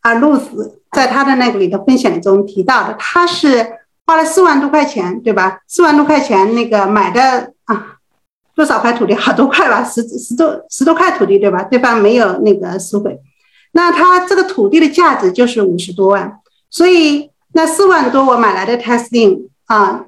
[0.00, 3.64] 啊，露丝在他的那个里的分享中提到的，他是
[4.04, 5.60] 花了四万多块钱，对吧？
[5.68, 7.98] 四万多块钱那个买的啊，
[8.56, 9.14] 多少块土地？
[9.14, 11.62] 好多块吧，十十多十多块土地，对吧？
[11.62, 13.20] 对方没有那个赎回，
[13.70, 17.30] 那他这个土地的价值就是五十多万，所以。
[17.54, 20.06] 那四万多我买来的 testing 啊，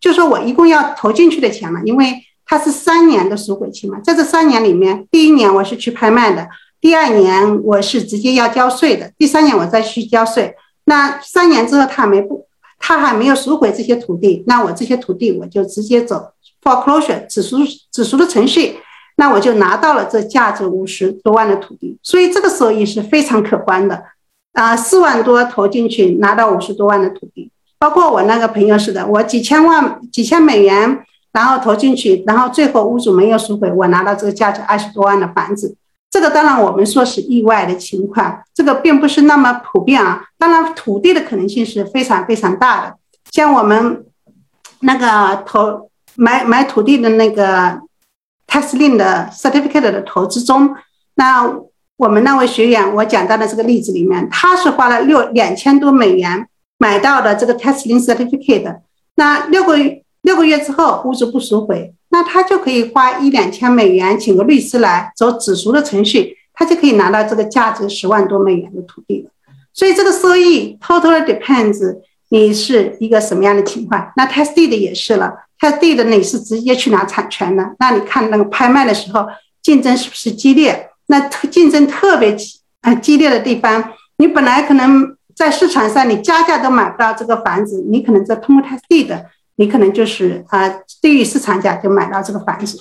[0.00, 2.14] 就说我一共要投进去的钱嘛，因为
[2.44, 6.48] 它是三年的赎回期嘛，在这三年里面，第一年我是去拍卖的，
[6.80, 10.54] 第二年我是直接要交税的，第三年我再去交税。
[10.84, 12.46] 那三年之后他没不，
[12.78, 16.32] 他还没有赎回这些土地，那我这些土地我就直接走
[16.62, 17.58] foreclosure 止赎
[17.92, 18.78] 止赎的程序，
[19.16, 24.02] 那我就拿到了这价值五十多万的土地，所以这个收益是非常可观的。
[24.52, 35.74] 啊，四万多投进去，拿到五十多万的土地，包括我那个朋友似的，我几千万、几千美元，然后投进去，然后最后屋主没有赎回，我拿到这个价值二十多万的房子。
[36.10, 40.22] 这个当然我们说是意外的情况，这个并不是那么普遍啊。
[40.36, 42.94] 当然，土地的可能性是非常非常大的。
[43.30, 44.04] 像我们
[44.80, 47.80] 那个投买买土地的那个
[48.46, 50.76] Tesla 的 certificate 的投资中，
[51.14, 51.50] 那。
[52.02, 58.80] 我们那位学员，我讲到的这个例子里面，他是花了六两千多美元买到的这个 testing certificate。
[59.14, 69.30] 那六个月六个月之后，屋主不赎回，那他就可以花一两千美元请个律师来走止赎的程序，他就可以拿到这个价值十万多美元的土地了。
[69.72, 71.98] 所以这个收益 totally depends
[72.30, 74.10] 你是一个什么样的情况。
[74.16, 79.24] 那 tested 也是了 test D 的你是直接去拿产权的，那你看那个拍卖的时候
[79.62, 80.88] 竞争是不是激烈？
[81.12, 92.78] 那特竞争特别激啊激烈的地方，你本来可能在市场上你加价都买不到这个房子，你可能在通过 test D 的，你可能就是啊低于市场价就买到这个房子，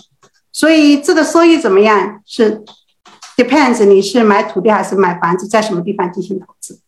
[0.53, 2.63] 所以这个收益怎么样是
[3.35, 6.79] depends 你是买土地还是买房子，在什么地方进行投资。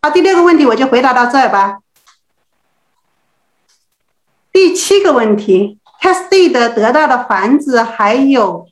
[0.00, 1.80] 好，第六个问题我就回答到这儿吧。
[4.50, 8.66] 第七个问题，test D 的得到的房子还有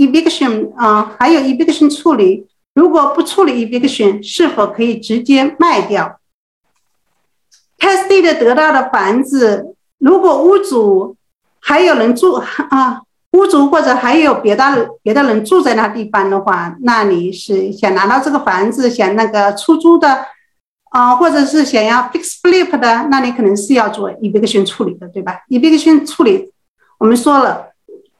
[0.00, 6.18] eviction 啊，还有 eviction 处理，如果不处理 eviction，是否可以直接卖掉
[7.78, 11.16] t e s t e d 得到的房子，如果屋主
[11.60, 20.26] 还有人住啊，屋主或者还有别的别的人住在那地方的话，那你是想拿到这个房子，想那个出租的？
[20.90, 26.52] 啊，或者是想要 fix flip 的，那你可能是要做 eviction 处理的，对吧？eviction 处理，
[26.98, 27.68] 我们说了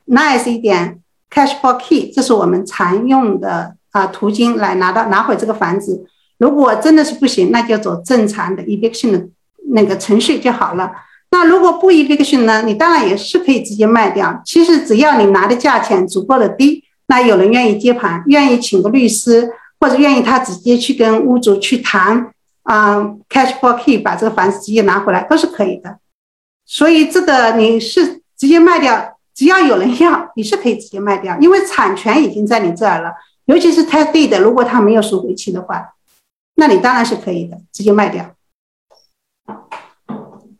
[0.06, 1.00] ，nice 一点
[1.30, 6.04] ，cash for key，这是我们常用的啊途径来拿到拿回这个房子。
[6.38, 9.28] 如果真的是不行，那就走正常的 eviction 的
[9.72, 10.90] 那个程序就好了。
[11.30, 12.62] 那如果不 eviction 呢？
[12.62, 14.42] 你当然也是可以直接卖掉。
[14.44, 22.32] 其实只要你拿的价钱足够的低，那有人愿意接盘，愿意请个律师，或者愿意他直接去跟屋主去谈。
[22.62, 25.98] 啊，cash for key，把这个房子直接拿回来都是可以的，
[26.66, 33.12] 所以这个你是直接卖掉，只要有人要，你是可以直接卖掉，因为产权已经在你这儿了。
[33.46, 35.94] 尤其是 test D 的，如果他没有赎回期的话，
[36.56, 38.34] 那你当然是可以的，直接卖掉。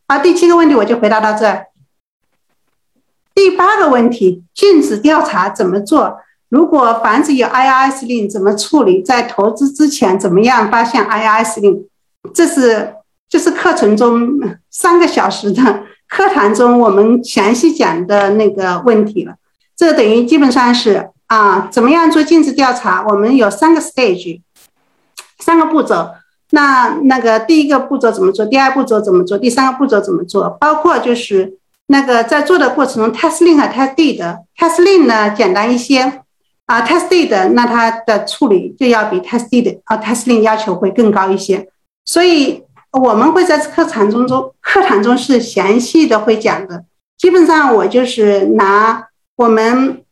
[0.08, 1.66] 好，第七个问题我就回答到这。
[3.34, 6.18] 第八个问题，禁止调查怎么做？
[6.48, 9.02] 如果房子有 IRS 令怎么处理？
[9.02, 11.88] 在投资之前怎么样发现 IRS 令？
[12.34, 12.96] 这是
[13.28, 14.20] 这是课程中
[14.68, 19.36] 三个小时的课堂中我们详细讲的那个问题了。
[19.76, 23.06] 这等于基本上是啊，怎么样做尽职调查？
[23.08, 24.40] 我们有三个 stage，
[25.38, 26.10] 三个步骤。
[26.50, 28.44] 那那个第一个步骤怎么做？
[28.44, 29.38] 第二步骤怎么做？
[29.38, 30.50] 第三个步骤怎么做？
[30.60, 31.56] 包括就是
[31.86, 36.22] 那个在做的过程中，test link 和 test D 的 test link 呢简单一些
[36.66, 41.68] 啊，test D 的那它的处理就要比 test D 的啊 test link 要求会更高一些。
[42.04, 46.84] 所以我们会在课堂中中课堂中是详细的会讲的。
[47.16, 50.02] 基本上我就是拿我们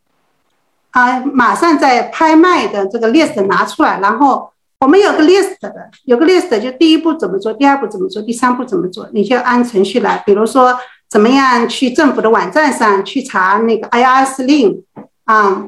[0.91, 4.51] 啊马上在拍卖的这个 list 拿出来，然后
[4.81, 10.23] 我们有个 list 的，有个 list 就第一步怎么做，第二步怎么做，第三步怎么做，你就按程序来。
[10.25, 14.85] 比如说怎么样去政府的网站上去查那个 IRS 令
[15.25, 15.65] 啊，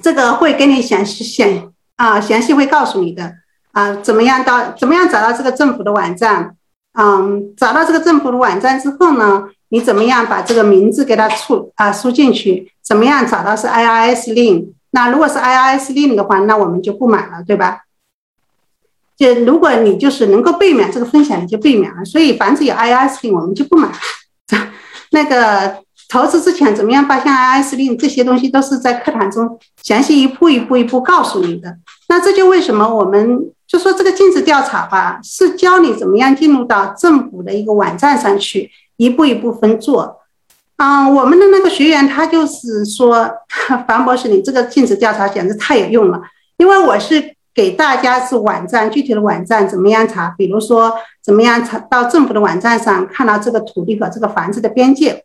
[0.00, 3.34] 这个会给你详细详啊详细会告诉你的。
[3.74, 6.56] 啊，怎么样到怎么样找到这个政府的网站？
[6.96, 12.72] 嗯，找到这个政府的网站之后呢，你怎么样把这个名字给它输啊输进去？
[12.82, 14.72] 怎么样找到是 IRS 令？
[14.92, 17.80] 那如果是 IRS 令的话，那我们就不买了，对吧？
[19.16, 22.04] 就如果你就是能够避免这个风险，你就避免了。
[22.04, 23.98] 所以凡是有 IRS 令，我们就不买了。
[25.10, 27.96] 那个投资之前怎么样发现 I S 令？
[27.98, 31.76] 这些东西都是在课堂中详细一步一步一步告诉你的。
[32.08, 33.50] 那这就为什么我们。
[33.66, 40.20] 就说这个尽职调查吧，是教你怎么样进入到政府的一个网站上去，一步一步分做。
[40.76, 43.28] 啊，我们的那个学员他就是说，
[43.88, 46.20] 樊博士，你这个尽职调查简直太有用了，
[46.58, 55.24] 因为我是给大家是网站具体的网站怎么样查，比如说怎么样查到政府的网站上看到这个土地和这个房子的边界，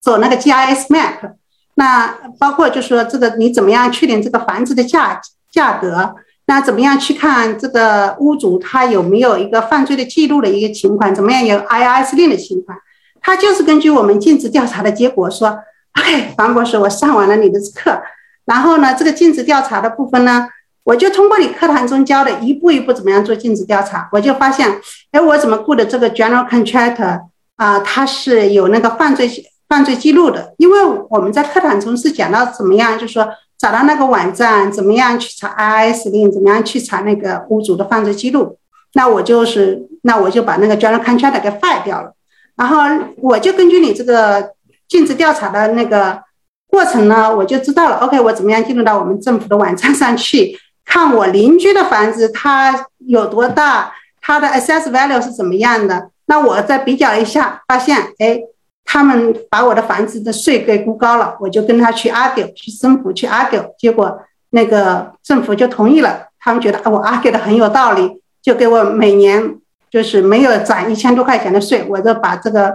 [0.00, 1.32] 走那个 GIS map，
[1.74, 5.20] 那包括就说这个你怎么样确定这个房子的价
[5.52, 6.14] 价格。
[6.48, 11.12] 那怎么样去看这个屋主他有没有一个犯罪的记录的一个情况？
[11.12, 12.78] 怎么样有 IRS 令的情况？
[13.20, 15.58] 他就是根据我们尽职调查的结果说
[15.98, 18.00] ，OK，樊博士，我上完了你的课，
[18.44, 20.46] 然后呢，这个尽职调查的部分呢，
[20.84, 27.22] 我就通过你课堂中教的一步一步怎么样做尽职调查，我就发现，哎，我怎么雇的这个 General Contractor
[27.56, 29.30] 啊，他是有那个犯罪
[29.68, 33.28] 犯罪记录的，因为我们在课堂中是讲到怎么样，就说。
[33.58, 36.30] 找到那个网站，怎么样去查 IRS 令？
[36.30, 38.58] 怎么样去查那个屋主的犯罪记录？
[38.92, 42.12] 那我就是，那我就把那个 General Contract 给废掉了。
[42.54, 42.76] 然后
[43.16, 44.52] 我就根据你这个
[44.86, 46.20] 尽职调查的那个
[46.68, 47.96] 过程呢，我就知道了。
[48.00, 50.54] OK，我怎么样进入到我们政府的网站上去
[50.84, 56.10] 看我邻居的房子，它有多大，它的 Assess Value 是怎么样的？
[56.26, 58.40] 那我再比较一下，发现，哎。
[58.88, 64.16] 他们把我的房子的税给估高了，我就跟他去 argue，去政府去 argue，结果
[64.50, 66.28] 那个政府就同意了。
[66.38, 69.56] 他们觉得我 argue 的很有道理，就给我每年
[69.90, 72.68] 就是没有涨一千多块钱的税，我就把这个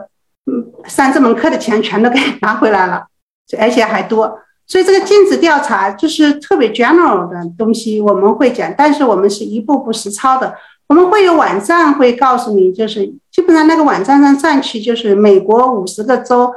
[0.51, 3.05] 嗯上这门课的钱全都给拿回来了，
[3.57, 4.37] 而且还多。
[4.67, 10.53] 所以这个尽职调查就是特别 general 的东西，我们会讲，但是我们是一步步实操的。
[10.87, 16.53] 我们会有网站会告诉你，就是基本上那个网站上上去就是美国五十个州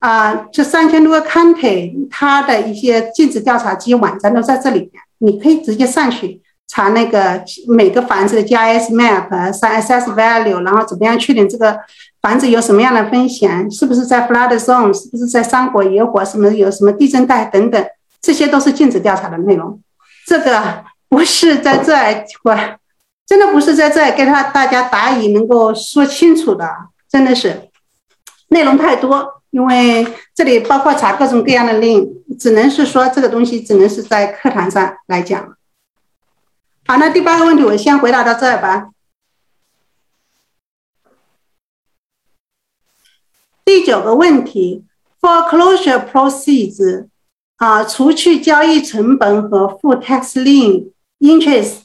[0.00, 11.78] 啊，这三千多个 county，它的一些尽职调查机网站都在这里面，你可以直接上去查那个每个房子的 GIS map、三 SS value，然后怎么样确定这个。
[12.22, 13.70] 房子有什么样的风险？
[13.70, 14.92] 是不是在 flood zone？
[14.92, 16.22] 是不是在山火、野火？
[16.22, 17.82] 什么有什么地震带等等？
[18.20, 19.80] 这些都是禁止调查的内容。
[20.26, 21.94] 这个不是在这
[22.44, 22.54] 我
[23.30, 26.68] 真的不是在这给他大家答疑能够说清楚的，
[27.08, 27.70] 真的是
[28.48, 29.40] 内容太多。
[29.50, 30.04] 因为
[30.34, 32.08] 这里包括查各种各样的令，
[32.40, 35.56] 只能是说这个东西只能是在课堂上来讲。
[36.88, 38.88] 好，那第八个问题我先回答到这儿吧。
[43.64, 44.84] 第九个问题
[45.20, 47.06] ，foreclosure proceeds，
[47.58, 50.90] 啊，除去交易成本和付 tax lien
[51.20, 51.84] interest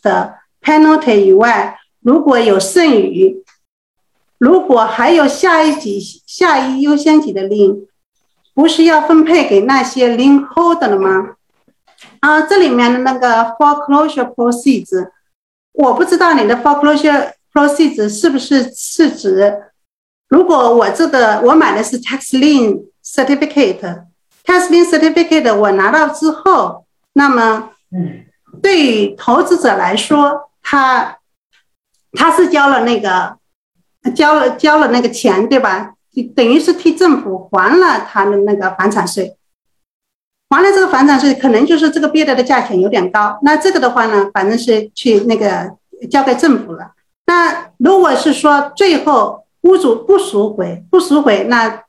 [0.65, 3.43] penalty 以外，如果有剩余，
[4.39, 7.85] 如果还有下一级、下一优先级的 lien，
[8.53, 11.35] 不是要分配给那些 lien holder 了吗？
[12.19, 15.09] 啊，这里面的那个 foreclosure proceeds，
[15.73, 19.61] 我不知道你的 foreclosure proceeds 是不是是指。
[20.27, 27.69] 如果我这个我买的是 tax lien certificate，tax lien certificate 我拿到之后，那么
[28.61, 31.19] 对于投资者来说，他
[32.13, 33.37] 他是交了那个
[34.15, 35.93] 交了交了那个钱，对吧？
[36.35, 39.37] 等于是替政府还了他的那个房产税，
[40.49, 45.75] 还了这个房产税，可能就是这个 bid 的价钱有点高，那这个的话呢，反正是去那个
[46.09, 46.93] 交给政府了。
[47.27, 51.83] 那如果是说最后，屋主不赎回，不赎回，那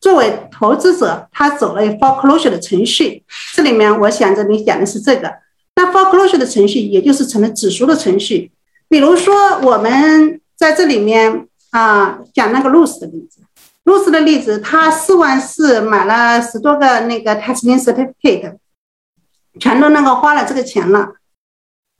[0.00, 3.24] 作为投资者，他走了 foreclosure 的程序。
[3.54, 5.32] 这里面，我想着你讲的是这个。
[5.78, 8.50] 那 foreclosure 的程序，也就是成了止赎的程序。
[8.88, 9.32] 比如说，
[9.62, 13.40] 我们在这里面啊，讲那个露丝的例子。
[13.84, 18.56] 露丝的例子，他四万四买了十多个那个 tax lien certificate，
[19.60, 21.12] 全都那个花了这个钱了。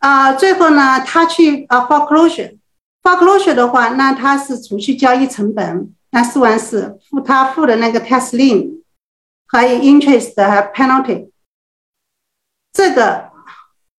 [0.01, 2.57] 啊，最后呢，他去啊 foreclosure。
[3.05, 8.83] foreclosure 的话，那他是除去交易成本，那四万四付他付的那个 tax lien，
[9.47, 11.31] 还有 interest 还 penalty。
[12.73, 13.28] 这个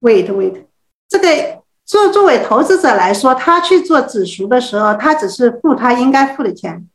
[0.01, 0.63] wait wait，
[1.07, 6.87] 这个作作为投资者来说，他去做指数的时候，他只是付他应该付的钱。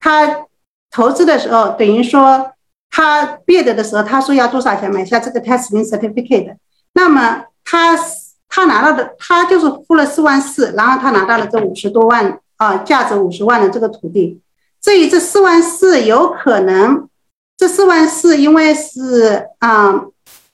[0.00, 0.46] 他
[0.90, 2.52] 投资的时候，等于说
[2.90, 6.56] 他 bid 的时候，他说要多少钱买下这个 tax lien certificate，
[6.94, 7.98] 那么他。
[8.48, 14.40] 他拿到的，他就是付了四万四，然后他拿到了这五十多万啊，价值五十万的这个土地。
[14.80, 17.06] 至于这四万四，有可能
[17.58, 20.06] 这四万四因为是啊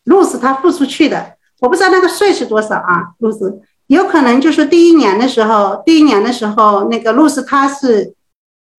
[0.07, 1.32] ，loss 他付出去的，
[1.63, 8.15] 我不知道那个税是多少啊，露丝有可能就是第一年的时候，第一年的时候那个露丝他是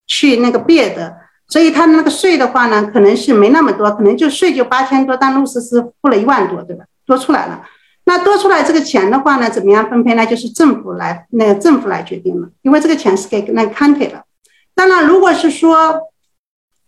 [0.05, 1.15] 去那个毕业的，
[1.47, 6.83] 所以他那个税的话呢，可能是没那么多，可能就税就八千多，但露丝是付了一万多，对吧？
[7.05, 7.63] 多出来了。
[8.05, 10.25] 那多出来这个钱的话呢，怎么样分配呢？
[10.25, 14.25] 就是政府来，那个政府来决定了，因为这个钱是给那个 county 的。
[14.75, 16.01] 当然，如果是说，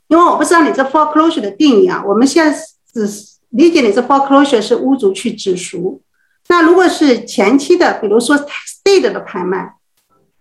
[0.10, 2.60] 因为我不知道你这 foreclosure 的定义啊，我们现在
[2.94, 6.02] 只是理解你这 foreclosure 是屋主去止赎。
[6.48, 9.73] 那如果是前期的，比如说 tax deed 的拍卖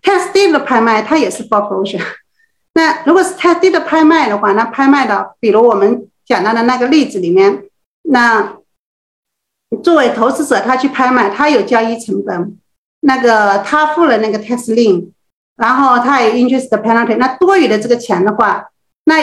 [0.03, 2.05] ，tax deed 的拍卖它也是 foreclosure。
[2.75, 7.65] 那如果是 tax deed 的拍卖的话，那拍卖的，比如我们讲到的那个例子里面，
[8.03, 8.57] 那。
[9.83, 12.57] 作为投资者，他去拍卖，他有交易成本，
[13.01, 15.09] 那个他付了那个 tax lien，
[15.57, 18.69] 然后他有 interest penalty，那多余的这个钱的话，
[19.07, 19.17] 那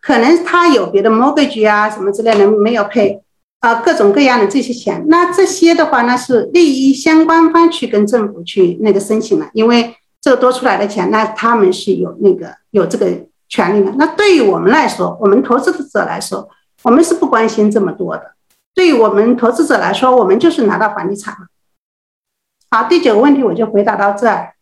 [0.00, 3.20] 可能他有别的 mortgage 啊什么之类的没有配，
[3.60, 13.92] 啊各种各样的这些钱，那这些的话，那是利益相关方去跟政府去那个申请了，因为这多出来的钱，那他们是有那个有这个权利的。
[13.96, 16.48] 那对于我们来说，我们投资者来说，
[16.82, 18.34] 我们是不关心这么多的。
[18.74, 21.48] 对于我们投资者来说，我们就是拿到房地产了。
[22.70, 24.54] 好，第九个问题我就回答到这儿。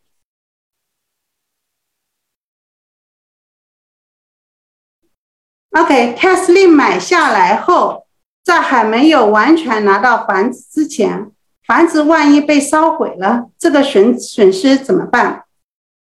[5.73, 8.06] OK，tax lien 买下来后，
[8.47, 11.33] 在还没有完全拿到房子之前，
[11.67, 15.43] 房子万一被烧毁了，这个损损失怎么办？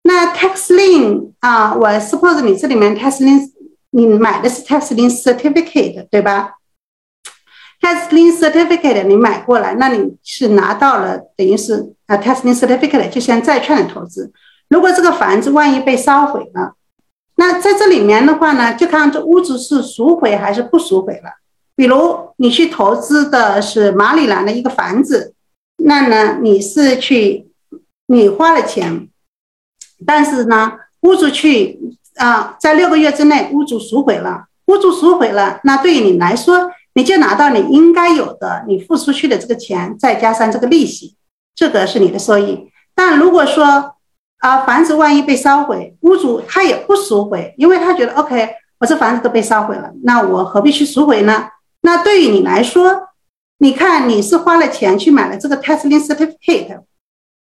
[0.05, 3.51] 那 tax lien 啊，我 suppose 你这里面 tax lien
[3.90, 6.52] 你买的是 tax lien certificate 对吧
[7.81, 14.32] ？tax lien certificate 你买过来，那你是拿到了，等于是啊 tax lien certificate 就像债券的投资。
[14.69, 16.74] 如果这个房子万一被烧毁了，
[17.35, 21.32] 那在这里面的话呢，就看这屋子是赎回还是不赎回了。
[21.78, 25.32] 比如你去投资的是马里兰的一个房子，
[25.76, 27.46] 那呢你是去
[28.09, 29.09] 你花了钱，
[30.05, 30.72] 但是呢
[31.02, 31.78] 屋主去
[32.16, 41.14] 啊，在六个月之内屋主赎回了，屋主赎回了，那对于你来说，你就拿到你应该有的你付出去的这个钱，再加上这个利息，
[41.55, 42.68] 这个是你的收益。
[42.92, 43.94] 但如果说
[44.38, 48.48] 啊，房子万一被烧毁，屋主他也不赎回，因为他觉得 OK，
[48.80, 51.46] 我这房子都被烧毁了，那我何必去赎回呢？
[51.89, 53.09] 那对于你来说，
[53.60, 56.82] 你看你是花了钱去买了这个 t e s t i n g certificate，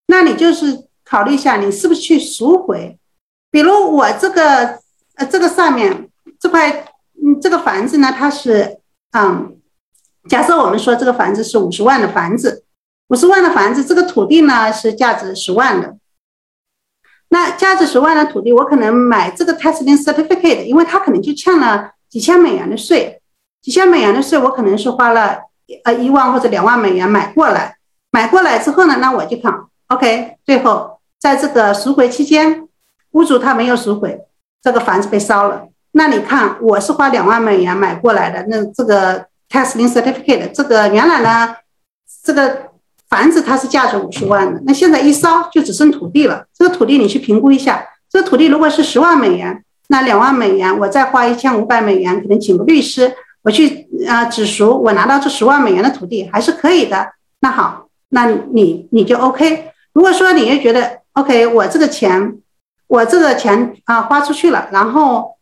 [0.06, 2.96] 那你就是考虑一下，你是不是去赎回？
[3.50, 4.78] 比如我这个
[5.16, 6.08] 呃这个上面
[6.38, 6.86] 这块
[7.20, 8.78] 嗯这个房子呢，它是
[9.10, 9.56] 嗯，
[10.28, 12.62] 假设我们说这个房子是五十万的房子，
[13.08, 15.96] 五十万的房子，这个土地呢是价值十万的。
[17.30, 23.20] 那价值十万的土地，我可能买这个 t e s t i n g certificate，因为它可能就欠了几千美元的税，
[23.66, 25.38] 几千美元的税，我可能是花了
[25.82, 27.78] 呃一万或者两万美元买过来，
[28.12, 29.52] 买过来之后呢，那我就看
[29.88, 32.68] OK，最后在这个赎回期间，
[33.10, 34.20] 屋主他没有赎回，
[34.62, 41.56] 这个房子被烧了，那你看我是花两万美元买过来的，那这个 t e s t i n g certificate，这个原来呢，
[42.22, 42.66] 这个。
[43.08, 46.44] 房子它是价值五十万的，那现在一烧就只剩土地了。
[46.52, 53.14] 这个土地你去评估一下，这个土地如果是十万美元，那两万美元我再花一千五百美元，可能请个律师，
[53.46, 57.12] 我去啊指赎，我拿到这十万美元的土地还是可以的。
[57.38, 59.70] 那好，那你你就 OK。
[59.92, 62.38] 如果说你也觉得 OK，我这个钱
[62.88, 65.36] 我这个钱啊花出去了，然后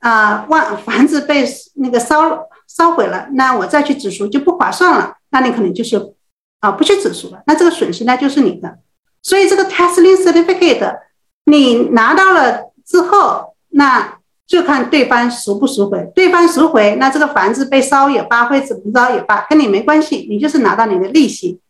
[0.00, 5.14] 啊万房子被那个烧烧毁了，那我再去指赎就不划算了。
[5.30, 6.12] 那你可能就是。
[6.58, 8.78] 啊，不去指赎了，那这个损失呢就是你的。
[9.22, 10.96] 所以这个 testing certificate
[11.44, 14.16] 你拿到了之后，那
[14.46, 16.10] 就看对方赎不赎回。
[16.14, 21.60] 对方赎回，那这个房子被烧也罢，或怎么着也罢，跟你没关系，你就是拿到你的利息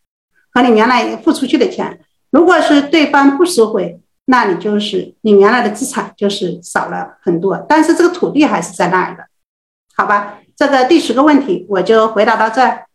[0.53, 2.01] 和你原来付出去的钱。
[2.31, 9.25] 如果是对方不赎回，那你就是你原来的资产就是少了很多，但是这个土地还是在那儿的，
[9.95, 10.41] 好吧？
[10.57, 12.87] 这个第十个问题我就回答到这儿。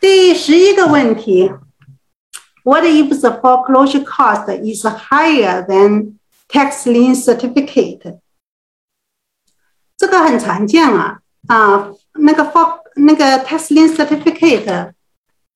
[0.00, 1.50] 第十一个问题
[2.63, 8.19] ，What if the foreclosure cost is higher than tax lien certificate？
[9.97, 14.91] 这个很常见啊啊，那个 for 那个 tax lien certificate，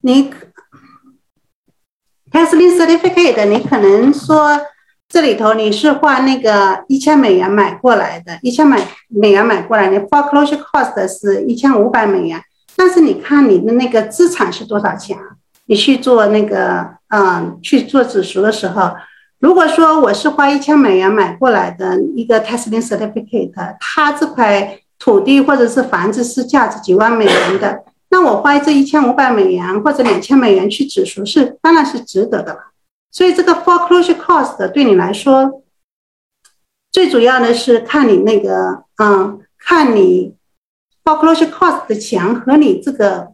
[0.02, 0.32] 你
[2.32, 4.60] tax lien certificate，你可能说
[5.08, 12.44] 这里头你是花那个一千美元买过来的，一千美美元买过来，你 foreclosure cost 是一千五百美元。
[12.76, 15.24] 但是你看你的那个资产是多少钱啊？
[15.66, 18.95] 你去做那个， 嗯，去做指数的时候，
[19.39, 32.73] 如果说我是花一千美元买过来的一个 testing certificate，它这块土地或者是房子是价值几万美元的， 那我花这一千五百美元或者两千美元去指数是当然是值得的了。
[33.11, 35.63] 所以这个 foreclosure cost 对你来说，
[36.93, 40.35] 最主要的是看你那个，嗯，看你。
[41.05, 43.33] foreclosure cost 的钱和你这个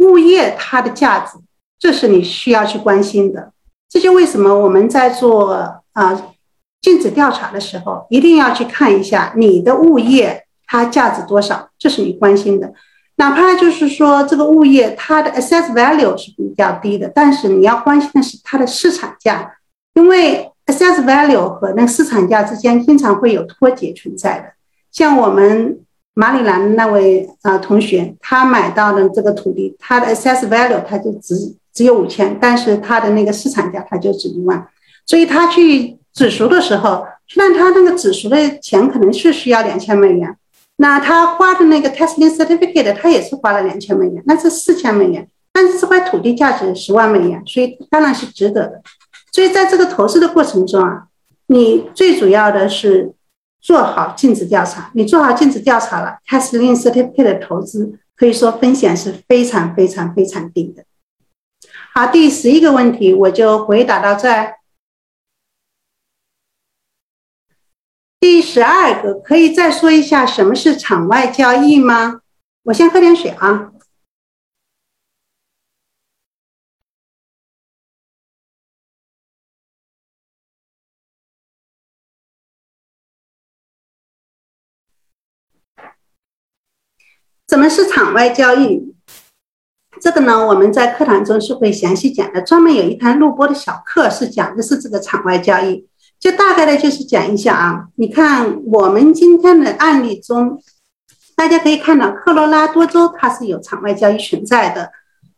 [0.00, 1.38] 物业它的价值，
[1.82, 3.50] 这是你需要去关心的。
[3.90, 5.52] 这就为什么我们在做
[5.94, 6.32] 啊
[6.80, 12.72] 尽职调查的时候，一定要去看一下你的物业它价值多少，这是你关心的。
[13.16, 19.52] 哪怕就是说这个物业它的 assess value 是比较低的，但是你要关心的是它的市场价，
[19.94, 24.52] 因为 assess value 和那个市场价之间经常会有脱节存在的。
[24.92, 25.80] 像我们。
[26.14, 34.68] 马里兰那位啊同学，他买到的这个土地，他的 assess value 他就只只有五千，但是他的那个市场价他就值一万，
[35.06, 40.36] 所以他去指赎的时候，虽然他那个指赎的钱可能是需要两千美元，
[40.76, 48.82] 那他花的那个 testing certificate 他也是花了两千美元，那是四千美元，但是这块土地价值十万美元，所以当然是值得的。
[49.32, 51.04] 所以在这个投资的过程中啊，
[51.46, 53.12] 你最主要的是。
[53.64, 60.82] 做好尽职调查，你做好尽职调查了，Cash Lien Certificate 的投资可以说风险是非常非常非常低的。
[61.94, 64.56] 好，第十一个问题我就回答到这儿。
[68.18, 72.22] 第十二个，可以再说一下什么是场外交易吗？
[72.62, 73.72] 我先喝点水啊。
[87.48, 88.94] 什么是场外交易？
[90.02, 95.86] 这个呢，我们在课堂中是会详细讲的，专门有一堂录播的小课是讲的是这个场外交易。
[96.18, 100.60] 就大概的就是讲一下啊，你看我们今天的案例中，
[101.36, 104.90] 大家可以看到科罗拉多州它是有场外交易存在的。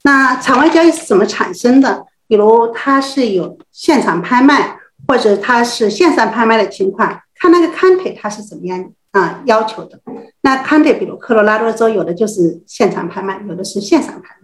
[0.04, 2.06] 那场外交易是怎么产生的？
[2.26, 10.00] 比如它是有现场拍卖，或者它是线上拍卖的情况，看那个 county 它是怎么样啊要求的。
[10.40, 14.43] 那 county 比如科罗拉多州有的就是现场拍卖，有的是线上拍卖，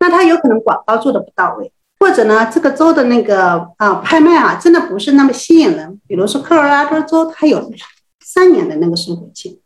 [0.00, 1.72] 那他有可能广告做的不到位。
[2.00, 6.00] 或者呢，这个州的那个啊拍卖啊，真的不是那么吸引人。
[6.06, 7.72] 比如说科罗拉多州，它有
[8.24, 9.60] 三年的那个赎回期。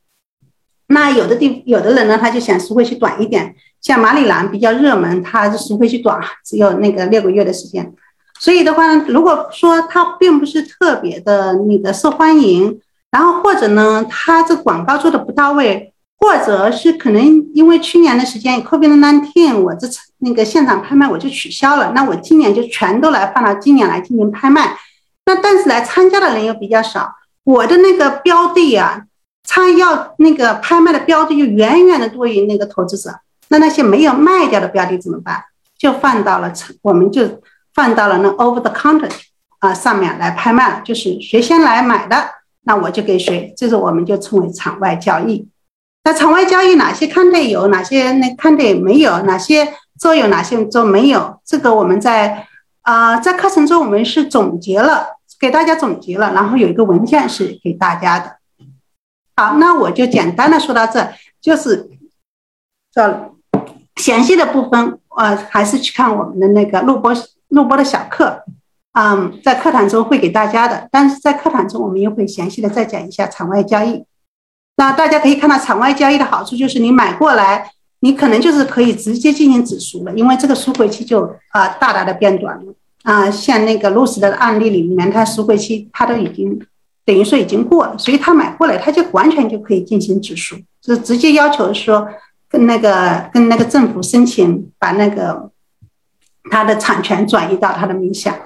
[0.86, 7.92] 那有的地有的人呢，他就想赎回期短一点，像马里兰比较热门，它赎回期短，只有那个六个月的时间。
[8.40, 12.80] 所以的话呢，如果说它并不是特别的那个受欢迎，
[13.10, 15.90] 然后或者呢，它这广告做的不到位。
[16.18, 19.88] 或者是可能因为去年的时间 COVID-19，我这
[20.22, 24.76] 那个现场拍卖我就取消了，那我今年就全都来放到今年来进行拍卖。
[25.26, 29.02] 那但是来参加的人又比较少，我的那个标的啊，
[29.44, 33.20] 参要那个拍卖的标的又远远的多于那个投资者。
[33.48, 35.44] 那那些没有卖掉的标的怎么办？
[35.76, 37.40] 就放到了我们就
[37.74, 39.10] 放到了那 over the counter
[39.58, 42.30] 啊上面来拍卖了，就是谁先来买的，
[42.62, 45.48] 那我就给谁，这是我们就称为场外交易。
[46.04, 51.40] 那场外交易哪些看的有，哪些那看的没有，哪些做有，哪些做没有？
[51.44, 52.48] 这个我们在
[52.80, 55.06] 啊在课程中我们是总结了，
[55.38, 58.38] 给大家总结了，然后有一个文件是给大家的。
[59.36, 61.88] 好，那我就简单的说到这，就是
[62.92, 63.32] 这
[63.94, 67.14] 详细的部分，呃，还是去看我们的那个录播
[67.50, 68.42] 录播的小课，
[68.98, 74.04] 嗯，在课堂中会给大家的，但是在课堂中我们又会详细的再讲一下场外交易。
[74.78, 77.70] 那大家可以看到，场外交易的好处就是你买过来，
[78.04, 82.74] 你可能就是可以直接进行止赎了，因为这个赎回期就啊大大的变短了
[83.04, 83.30] 啊。
[83.30, 86.60] 像那个露丝的案例里面，他赎回期他都已经
[87.04, 92.08] 等于说已经过了，所以他买过来他就完全就可以进行止赎，就直接要求说
[92.48, 95.50] 跟那个跟那个政府申请把那个
[96.50, 98.36] 他的产权转移到他的名下。